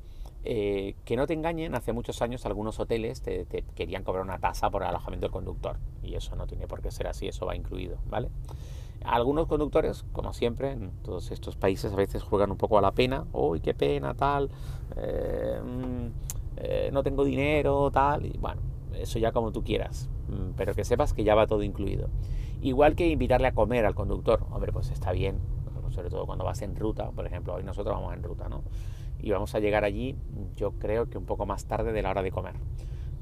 Eh, 0.50 0.94
que 1.04 1.14
no 1.14 1.26
te 1.26 1.34
engañen, 1.34 1.74
hace 1.74 1.92
muchos 1.92 2.22
años 2.22 2.46
algunos 2.46 2.80
hoteles 2.80 3.20
te, 3.20 3.44
querían 3.74 4.02
cobrar 4.02 4.24
una 4.24 4.38
tasa 4.38 4.70
por 4.70 4.82
alojamiento 4.82 5.26
del 5.26 5.30
conductor 5.30 5.76
y 6.02 6.14
eso 6.14 6.36
no 6.36 6.46
tiene 6.46 6.66
por 6.66 6.80
qué 6.80 6.90
ser 6.90 7.06
así, 7.06 7.28
eso 7.28 7.44
va 7.44 7.54
incluido, 7.54 7.98
¿vale? 8.08 8.30
Algunos 9.04 9.46
conductores, 9.46 10.06
como 10.14 10.32
siempre, 10.32 10.70
en 10.70 10.90
todos 11.02 11.32
estos 11.32 11.56
países 11.56 11.92
a 11.92 11.96
veces 11.96 12.22
juegan 12.22 12.50
un 12.50 12.56
poco 12.56 12.78
a 12.78 12.80
la 12.80 12.92
pena, 12.92 13.26
uy, 13.34 13.60
qué 13.60 13.74
pena, 13.74 14.14
tal, 14.14 14.48
eh, 14.96 15.60
mm, 15.62 16.06
eh, 16.56 16.90
no 16.94 17.02
tengo 17.02 17.24
dinero, 17.24 17.90
tal, 17.90 18.24
y 18.24 18.38
bueno, 18.38 18.62
eso 18.94 19.18
ya 19.18 19.32
como 19.32 19.52
tú 19.52 19.62
quieras, 19.62 20.08
mm, 20.28 20.52
pero 20.56 20.74
que 20.74 20.86
sepas 20.86 21.12
que 21.12 21.24
ya 21.24 21.34
va 21.34 21.46
todo 21.46 21.62
incluido. 21.62 22.08
Igual 22.62 22.96
que 22.96 23.06
invitarle 23.06 23.48
a 23.48 23.52
comer 23.52 23.84
al 23.84 23.94
conductor, 23.94 24.46
hombre, 24.50 24.72
pues 24.72 24.90
está 24.92 25.12
bien, 25.12 25.40
sobre 25.90 26.08
todo 26.08 26.24
cuando 26.24 26.46
vas 26.46 26.62
en 26.62 26.74
ruta, 26.74 27.10
por 27.10 27.26
ejemplo, 27.26 27.52
hoy 27.52 27.64
nosotros 27.64 27.94
vamos 27.94 28.14
en 28.14 28.22
ruta, 28.22 28.48
¿no? 28.48 28.62
Y 29.20 29.30
vamos 29.30 29.54
a 29.54 29.60
llegar 29.60 29.84
allí 29.84 30.16
yo 30.56 30.72
creo 30.72 31.08
que 31.08 31.18
un 31.18 31.24
poco 31.24 31.46
más 31.46 31.64
tarde 31.66 31.92
de 31.92 32.02
la 32.02 32.10
hora 32.10 32.22
de 32.22 32.30
comer. 32.30 32.54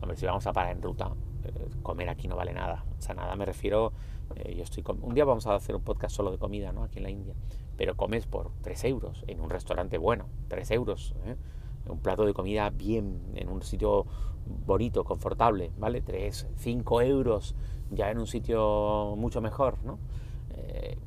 Hombre, 0.01 0.17
si 0.17 0.27
vamos 0.27 0.47
a 0.47 0.53
parar 0.53 0.73
en 0.73 0.83
ruta, 0.83 1.11
eh, 1.45 1.69
comer 1.83 2.09
aquí 2.09 2.29
no 2.29 2.37
vale 2.37 2.53
nada. 2.53 2.85
O 2.99 3.03
sea, 3.03 3.15
nada 3.15 3.35
me 3.37 3.45
refiero, 3.45 3.93
eh, 4.35 4.55
yo 4.55 4.63
estoy 4.63 4.85
un 5.01 5.15
día 5.15 5.25
vamos 5.25 5.47
a 5.47 5.55
hacer 5.55 5.75
un 5.75 5.83
podcast 5.83 6.15
solo 6.15 6.31
de 6.31 6.39
comida, 6.39 6.73
¿no? 6.73 6.85
Aquí 6.85 6.99
en 6.99 7.05
la 7.05 7.11
India. 7.11 7.35
Pero 7.77 7.97
comes 7.97 8.27
por 8.27 8.51
3 8.63 8.85
euros 8.85 9.25
en 9.27 9.41
un 9.41 9.51
restaurante 9.51 9.99
bueno, 9.99 10.27
3 10.49 10.71
euros. 10.73 11.15
¿eh? 11.27 11.37
Un 11.89 12.01
plato 12.01 12.25
de 12.25 12.35
comida 12.35 12.71
bien, 12.71 13.21
en 13.35 13.49
un 13.49 13.63
sitio 13.63 14.07
bonito, 14.47 15.05
confortable, 15.05 15.73
¿vale? 15.79 16.01
3, 16.03 16.49
5 16.57 17.03
euros 17.03 17.55
ya 17.91 18.11
en 18.11 18.19
un 18.19 18.27
sitio 18.27 19.15
mucho 19.17 19.41
mejor, 19.41 19.79
¿no? 19.85 19.99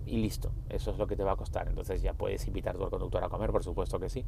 y 0.05 0.17
listo, 0.17 0.51
eso 0.69 0.91
es 0.91 0.97
lo 0.97 1.05
que 1.05 1.15
te 1.15 1.23
va 1.23 1.33
a 1.33 1.35
costar. 1.35 1.67
Entonces 1.67 2.01
ya 2.01 2.13
puedes 2.13 2.47
invitar 2.47 2.75
a 2.75 2.79
tu 2.79 2.89
conductor 2.89 3.23
a 3.23 3.29
comer, 3.29 3.51
por 3.51 3.63
supuesto 3.63 3.99
que 3.99 4.09
sí. 4.09 4.25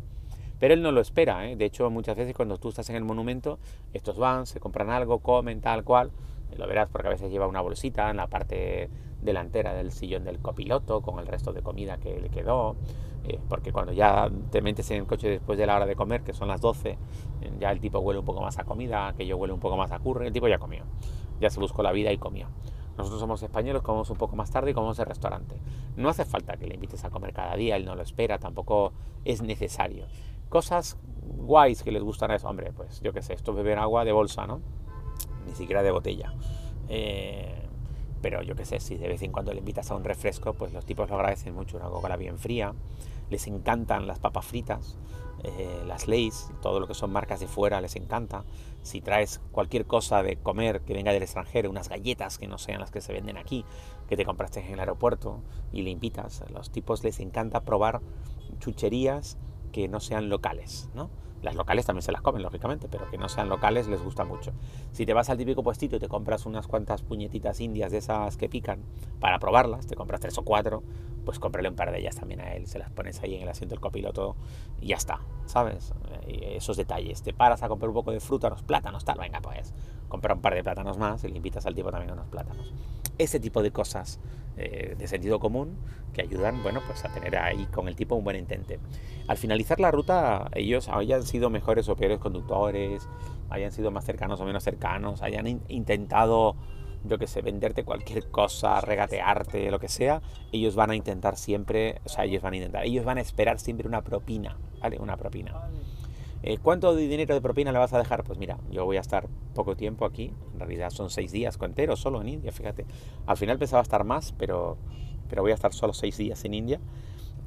Pero 0.62 0.76
él 0.76 0.84
no 0.84 0.91
lo 0.91 1.02
espera, 1.02 1.50
¿eh? 1.50 1.56
de 1.56 1.65
hecho 1.65 1.89
muchas 1.89 2.15
veces 2.15 2.36
cuando 2.36 2.60
tú 2.60 2.69
estás 2.69 2.88
en 2.91 2.95
el 2.95 3.04
monumento, 3.04 3.58
estos 3.93 4.15
van, 4.19 4.45
se 4.45 4.60
compran 4.60 4.91
algo, 4.91 5.17
comen 5.17 5.60
tal 5.60 5.84
cual, 5.84 6.12
lo 6.56 6.67
verás 6.67 6.88
porque 6.88 7.08
a 7.08 7.10
veces 7.10 7.32
lleva 7.32 7.47
una 7.47 7.62
bolsita 7.62 8.12
en 8.12 8.17
la 8.17 8.28
parte 8.28 8.88
delantera 9.24 9.74
del 9.74 9.91
sillón 9.91 10.24
del 10.24 10.38
copiloto 10.38 11.02
con 11.02 11.17
el 11.17 11.26
resto 11.26 11.52
de 11.52 11.63
comida 11.63 11.97
que 11.97 12.21
le 12.21 12.30
quedó, 12.30 12.76
eh, 13.24 13.39
porque 13.50 13.71
cuando 13.71 13.91
ya 13.91 14.30
te 14.52 14.62
metes 14.62 14.91
en 14.91 14.97
el 14.97 15.08
coche 15.08 15.30
después 15.30 15.58
de 15.58 15.65
la 15.65 15.78
hora 15.78 15.88
de 15.88 15.95
comer, 15.95 16.21
que 16.21 16.32
son 16.32 16.47
las 16.47 16.62
12, 16.62 16.95
ya 17.60 17.71
el 17.71 17.80
tipo 17.80 17.97
huele 17.97 18.19
un 18.19 18.26
poco 18.26 18.41
más 18.41 18.60
a 18.60 18.63
comida, 18.63 19.15
que 19.17 19.26
yo 19.26 19.38
huele 19.38 19.56
un 19.56 19.60
poco 19.60 19.78
más 19.78 19.91
a 19.91 19.97
curry, 19.97 20.28
el 20.28 20.34
tipo 20.34 20.47
ya 20.47 20.60
comió, 20.60 20.84
ya 21.39 21.50
se 21.50 21.60
buscó 21.60 21.82
la 21.82 21.91
vida 21.91 22.12
y 22.12 22.19
comió. 22.19 22.50
Nosotros 23.00 23.19
somos 23.19 23.41
españoles, 23.41 23.82
comemos 23.82 24.12
un 24.12 24.17
poco 24.17 24.36
más 24.36 24.52
tarde 24.52 24.69
y 24.69 24.74
comemos 24.76 25.00
en 25.00 25.08
restaurante. 25.08 25.56
No 25.95 26.10
hace 26.10 26.24
falta 26.24 26.58
que 26.58 26.67
le 26.67 26.76
invites 26.76 27.04
a 27.04 27.10
comer 27.10 27.34
cada 27.34 27.56
día, 27.56 27.78
él 27.78 27.86
no 27.86 27.95
lo 27.95 28.04
espera, 28.04 28.38
tampoco 28.38 28.93
es 29.26 29.41
necesario 29.41 30.06
cosas 30.51 30.97
guays 31.21 31.81
que 31.81 31.91
les 31.91 32.03
gustan 32.03 32.29
a 32.29 32.35
eso. 32.35 32.47
Hombre, 32.47 32.71
pues 32.73 33.01
yo 33.01 33.13
qué 33.13 33.23
sé, 33.23 33.33
esto 33.33 33.51
es 33.51 33.57
beber 33.57 33.79
agua 33.79 34.05
de 34.05 34.11
bolsa, 34.11 34.45
¿no? 34.45 34.61
Ni 35.47 35.55
siquiera 35.55 35.81
de 35.81 35.91
botella. 35.91 36.33
Eh, 36.89 37.67
pero 38.21 38.43
yo 38.43 38.55
qué 38.55 38.65
sé, 38.65 38.79
si 38.79 38.97
de 38.97 39.07
vez 39.07 39.23
en 39.23 39.31
cuando 39.31 39.53
le 39.53 39.59
invitas 39.59 39.89
a 39.89 39.95
un 39.95 40.03
refresco, 40.03 40.53
pues 40.53 40.73
los 40.73 40.85
tipos 40.85 41.09
lo 41.09 41.15
agradecen 41.15 41.55
mucho, 41.55 41.77
una 41.77 41.87
Coca-Cola 41.87 42.17
bien 42.17 42.37
fría. 42.37 42.75
Les 43.29 43.47
encantan 43.47 44.07
las 44.07 44.19
papas 44.19 44.45
fritas, 44.45 44.97
eh, 45.43 45.83
las 45.87 46.09
Lays, 46.09 46.51
todo 46.61 46.81
lo 46.81 46.87
que 46.87 46.93
son 46.93 47.11
marcas 47.11 47.39
de 47.39 47.47
fuera 47.47 47.79
les 47.79 47.95
encanta. 47.95 48.43
Si 48.83 48.99
traes 48.99 49.39
cualquier 49.51 49.85
cosa 49.87 50.21
de 50.21 50.35
comer 50.35 50.81
que 50.81 50.93
venga 50.93 51.13
del 51.13 51.23
extranjero, 51.23 51.69
unas 51.69 51.87
galletas 51.87 52.37
que 52.37 52.47
no 52.47 52.57
sean 52.57 52.81
las 52.81 52.91
que 52.91 52.99
se 52.99 53.13
venden 53.13 53.37
aquí, 53.37 53.63
que 54.09 54.17
te 54.17 54.25
compraste 54.25 54.59
en 54.59 54.73
el 54.73 54.79
aeropuerto 54.81 55.41
y 55.71 55.81
le 55.83 55.91
invitas, 55.91 56.41
a 56.41 56.49
los 56.49 56.71
tipos 56.71 57.03
les 57.05 57.21
encanta 57.21 57.61
probar 57.61 58.01
chucherías 58.59 59.37
que 59.71 59.88
no 59.88 59.99
sean 59.99 60.29
locales, 60.29 60.89
¿no? 60.93 61.10
Las 61.41 61.55
locales 61.55 61.88
también 61.88 62.03
se 62.03 62.12
las 62.12 62.21
comen, 62.21 62.43
lógicamente, 62.43 62.88
pero 62.88 63.10
que 63.10 63.17
no 63.17 63.27
sean 63.27 63.49
locales 63.49 63.88
les 63.88 64.01
gusta 64.03 64.25
mucho. 64.25 64.51
Si 64.91 65.07
te 65.07 65.13
vas 65.13 65.29
al 65.29 65.38
típico 65.38 65.63
puestito 65.63 65.95
y 65.95 65.99
te 65.99 66.07
compras 66.07 66.45
unas 66.45 66.67
cuantas 66.67 67.01
puñetitas 67.01 67.60
indias 67.62 67.91
de 67.91 67.97
esas 67.97 68.38
que 68.38 68.47
pican 68.47 68.84
para 69.19 69.39
probarlas, 69.39 69.88
te 69.88 69.95
compras 69.95 70.21
tres 70.21 70.38
o 70.38 70.43
cuatro, 70.43 70.84
pues 71.25 71.39
cómprale 71.39 71.69
un 71.69 71.75
par 71.75 71.91
de 71.91 71.99
ellas 71.99 72.15
también 72.15 72.41
a 72.41 72.53
él, 72.53 72.67
se 72.67 72.77
las 72.77 72.91
pones 72.91 73.21
ahí 73.21 73.36
en 73.36 73.41
el 73.41 73.49
asiento 73.49 73.73
del 73.73 73.81
copiloto 73.81 74.36
y 74.79 74.88
ya 74.88 74.97
está, 74.97 75.21
¿sabes? 75.45 75.93
esos 76.27 76.77
detalles. 76.77 77.21
Te 77.23 77.34
paras 77.34 77.63
a 77.63 77.67
comprar 77.67 77.89
un 77.89 77.95
poco 77.95 78.12
de 78.12 78.19
fruta, 78.19 78.47
unos 78.47 78.63
plátanos, 78.63 79.04
tal, 79.04 79.17
venga, 79.17 79.41
pues, 79.41 79.73
compra 80.08 80.34
un 80.34 80.41
par 80.41 80.54
de 80.54 80.63
plátanos 80.63 80.97
más 80.97 81.23
y 81.23 81.30
le 81.30 81.38
invitas 81.38 81.65
al 81.65 81.75
tipo 81.75 81.91
también 81.91 82.12
unos 82.12 82.27
plátanos. 82.27 82.73
Ese 83.17 83.39
tipo 83.39 83.62
de 83.62 83.71
cosas 83.71 84.19
eh, 84.58 84.95
de 84.97 85.08
sentido 85.08 85.39
común 85.39 85.77
que 86.13 86.21
ayudan, 86.21 86.62
bueno, 86.62 86.82
pues 86.86 87.06
a 87.06 87.10
tener 87.10 87.38
ahí 87.38 87.65
con 87.67 87.88
el 87.88 87.95
tipo 87.95 88.15
un 88.15 88.23
buen 88.23 88.36
intente. 88.36 88.80
Al 89.27 89.38
finalizar 89.38 89.80
la 89.80 89.91
ruta, 89.91 90.49
ellos 90.54 90.89
hayan 90.89 91.23
sido 91.23 91.49
mejores 91.49 91.88
o 91.88 91.95
peores 91.95 92.19
conductores, 92.19 93.08
hayan 93.49 93.71
sido 93.71 93.91
más 93.91 94.06
cercanos 94.06 94.41
o 94.41 94.45
menos 94.45 94.63
cercanos, 94.63 95.21
hayan 95.21 95.62
intentado, 95.69 96.56
yo 97.06 97.17
que 97.17 97.27
sé, 97.27 97.41
venderte 97.41 97.86
cualquier 97.86 98.30
cosa, 98.30 98.82
regatearte, 98.82 99.71
lo 99.71 99.80
que 99.80 99.88
sea, 99.88 100.21
ellos 100.51 100.75
van 100.75 100.91
a 100.91 100.95
intentar 100.95 101.38
siempre, 101.38 102.01
o 102.04 102.10
sea, 102.10 102.25
ellos 102.25 102.41
van 102.41 102.54
a 102.54 102.58
intentar, 102.58 102.86
ellos 102.86 103.06
van 103.06 103.17
a 103.17 103.21
esperar 103.21 103.60
siempre 103.60 103.88
una 103.88 104.01
propina, 104.01 104.58
Una 105.00 105.15
propina. 105.15 105.54
Eh, 106.44 106.58
¿Cuánto 106.58 106.96
dinero 106.96 107.36
de 107.36 107.41
propina 107.41 107.72
le 107.72 107.78
vas 107.78 107.94
a 107.94 108.00
dejar? 108.00 108.24
Pues 108.24 108.39
mira, 108.39 108.58
yo 108.72 108.84
voy 108.86 108.98
a 108.98 109.00
estar 109.00 109.28
poco 109.54 109.76
tiempo 109.76 110.06
aquí, 110.06 110.34
en 110.54 110.60
realidad 110.60 110.89
son 110.89 111.12
seis 111.12 111.32
días 111.32 111.58
enteros 111.62 112.00
solo 112.00 112.20
en 112.22 112.30
India, 112.30 112.52
fíjate. 112.52 112.86
Al 113.28 113.38
final 113.38 113.60
pensaba 113.60 113.84
estar 113.84 114.04
más, 114.04 114.32
pero, 114.32 114.78
pero 115.30 115.44
voy 115.44 115.52
a 115.52 115.54
estar 115.54 115.72
solo 115.72 115.94
seis 115.94 116.17
días 116.17 116.44
en 116.46 116.56
India 116.56 116.80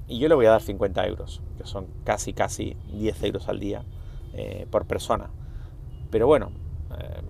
y 0.06 0.20
yo 0.20 0.28
le 0.28 0.36
voy 0.36 0.46
a 0.46 0.50
dar 0.50 0.62
50 0.62 1.06
euros, 1.08 1.42
que 1.58 1.66
son 1.66 1.88
casi, 2.04 2.34
casi 2.34 2.76
10 2.92 3.22
euros 3.24 3.48
al 3.48 3.58
día 3.58 3.84
eh, 4.32 4.68
por 4.70 4.86
persona. 4.86 5.30
Pero 6.10 6.28
bueno, 6.28 6.52
eh, 6.96 7.20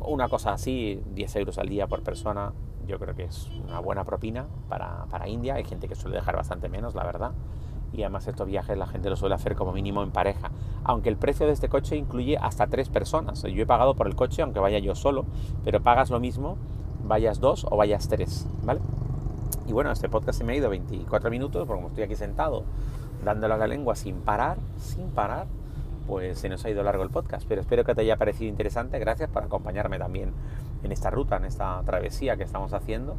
una 0.00 0.30
cosa 0.30 0.54
así, 0.54 1.02
10 1.14 1.36
euros 1.36 1.58
al 1.58 1.68
día 1.68 1.88
por 1.88 2.02
persona, 2.02 2.54
yo 2.86 2.98
creo 2.98 3.14
que 3.14 3.24
es 3.24 3.50
una 3.62 3.80
buena 3.80 4.04
propina 4.04 4.46
para, 4.70 5.04
para 5.10 5.28
India. 5.28 5.56
Hay 5.56 5.64
gente 5.64 5.88
que 5.88 5.94
suele 5.94 6.16
dejar 6.16 6.36
bastante 6.36 6.70
menos, 6.70 6.94
la 6.94 7.04
verdad 7.04 7.32
y 7.92 8.02
además 8.02 8.26
estos 8.26 8.46
viajes 8.46 8.76
la 8.76 8.86
gente 8.86 9.10
lo 9.10 9.16
suele 9.16 9.34
hacer 9.34 9.54
como 9.54 9.72
mínimo 9.72 10.02
en 10.02 10.10
pareja. 10.10 10.50
Aunque 10.84 11.08
el 11.08 11.16
precio 11.16 11.46
de 11.46 11.52
este 11.52 11.68
coche 11.68 11.96
incluye 11.96 12.36
hasta 12.38 12.66
tres 12.66 12.88
personas. 12.88 13.42
Yo 13.42 13.62
he 13.62 13.66
pagado 13.66 13.94
por 13.94 14.06
el 14.06 14.16
coche 14.16 14.42
aunque 14.42 14.60
vaya 14.60 14.78
yo 14.78 14.94
solo, 14.94 15.24
pero 15.64 15.80
pagas 15.80 16.10
lo 16.10 16.20
mismo 16.20 16.56
vayas 17.04 17.40
dos 17.40 17.66
o 17.70 17.76
vayas 17.76 18.08
tres, 18.08 18.46
¿vale? 18.62 18.80
Y 19.66 19.72
bueno, 19.72 19.90
este 19.90 20.08
podcast 20.08 20.38
se 20.38 20.44
me 20.44 20.52
ha 20.52 20.56
ido 20.56 20.70
24 20.70 21.30
minutos 21.30 21.66
porque 21.66 21.78
como 21.78 21.88
estoy 21.88 22.04
aquí 22.04 22.16
sentado 22.16 22.64
dándole 23.24 23.54
a 23.54 23.56
la 23.56 23.66
lengua 23.66 23.94
sin 23.94 24.16
parar, 24.16 24.58
sin 24.78 25.08
parar, 25.10 25.46
pues 26.06 26.38
se 26.38 26.48
nos 26.48 26.64
ha 26.64 26.70
ido 26.70 26.82
largo 26.82 27.02
el 27.02 27.10
podcast. 27.10 27.46
Pero 27.48 27.60
espero 27.60 27.84
que 27.84 27.94
te 27.94 28.00
haya 28.00 28.16
parecido 28.16 28.48
interesante. 28.48 28.98
Gracias 28.98 29.30
por 29.30 29.44
acompañarme 29.44 29.98
también 29.98 30.32
en 30.82 30.92
esta 30.92 31.10
ruta, 31.10 31.36
en 31.36 31.44
esta 31.44 31.80
travesía 31.84 32.36
que 32.36 32.42
estamos 32.42 32.72
haciendo 32.72 33.14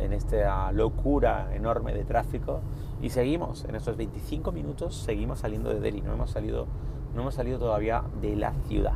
en 0.00 0.12
esta 0.12 0.72
locura 0.72 1.54
enorme 1.54 1.94
de 1.94 2.04
tráfico 2.04 2.60
y 3.02 3.10
seguimos, 3.10 3.64
en 3.64 3.74
estos 3.74 3.96
25 3.96 4.52
minutos 4.52 4.96
seguimos 4.96 5.40
saliendo 5.40 5.70
de 5.70 5.80
Delhi, 5.80 6.02
no 6.02 6.12
hemos 6.12 6.30
salido, 6.30 6.66
no 7.14 7.22
hemos 7.22 7.34
salido 7.34 7.58
todavía 7.58 8.02
de 8.20 8.36
la 8.36 8.52
ciudad. 8.68 8.94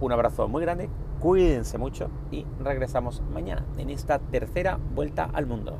Un 0.00 0.12
abrazo 0.12 0.48
muy 0.48 0.62
grande, 0.62 0.88
cuídense 1.20 1.78
mucho 1.78 2.10
y 2.30 2.46
regresamos 2.60 3.20
mañana 3.32 3.64
en 3.78 3.90
esta 3.90 4.18
tercera 4.18 4.78
vuelta 4.94 5.28
al 5.32 5.46
mundo. 5.46 5.78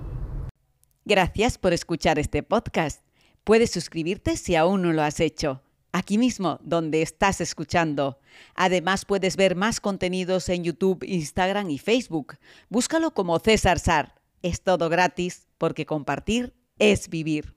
Gracias 1.04 1.58
por 1.58 1.72
escuchar 1.72 2.18
este 2.18 2.42
podcast. 2.42 3.02
Puedes 3.42 3.70
suscribirte 3.70 4.36
si 4.36 4.54
aún 4.54 4.82
no 4.82 4.92
lo 4.92 5.02
has 5.02 5.18
hecho. 5.20 5.62
aquí 5.94 6.16
mismo 6.16 6.58
donde 6.62 7.02
estás 7.02 7.40
escuchando. 7.40 8.18
Además 8.54 9.04
puedes 9.04 9.36
ver 9.36 9.56
más 9.56 9.78
contenidos 9.78 10.48
en 10.48 10.64
YouTube, 10.64 11.04
Instagram 11.04 11.68
y 11.68 11.78
Facebook. 11.78 12.38
Búscalo 12.70 13.12
como 13.12 13.38
César 13.38 13.78
Sar. 13.78 14.21
Es 14.42 14.62
todo 14.62 14.88
gratis 14.88 15.46
porque 15.58 15.86
compartir 15.86 16.54
es 16.78 17.08
vivir. 17.08 17.54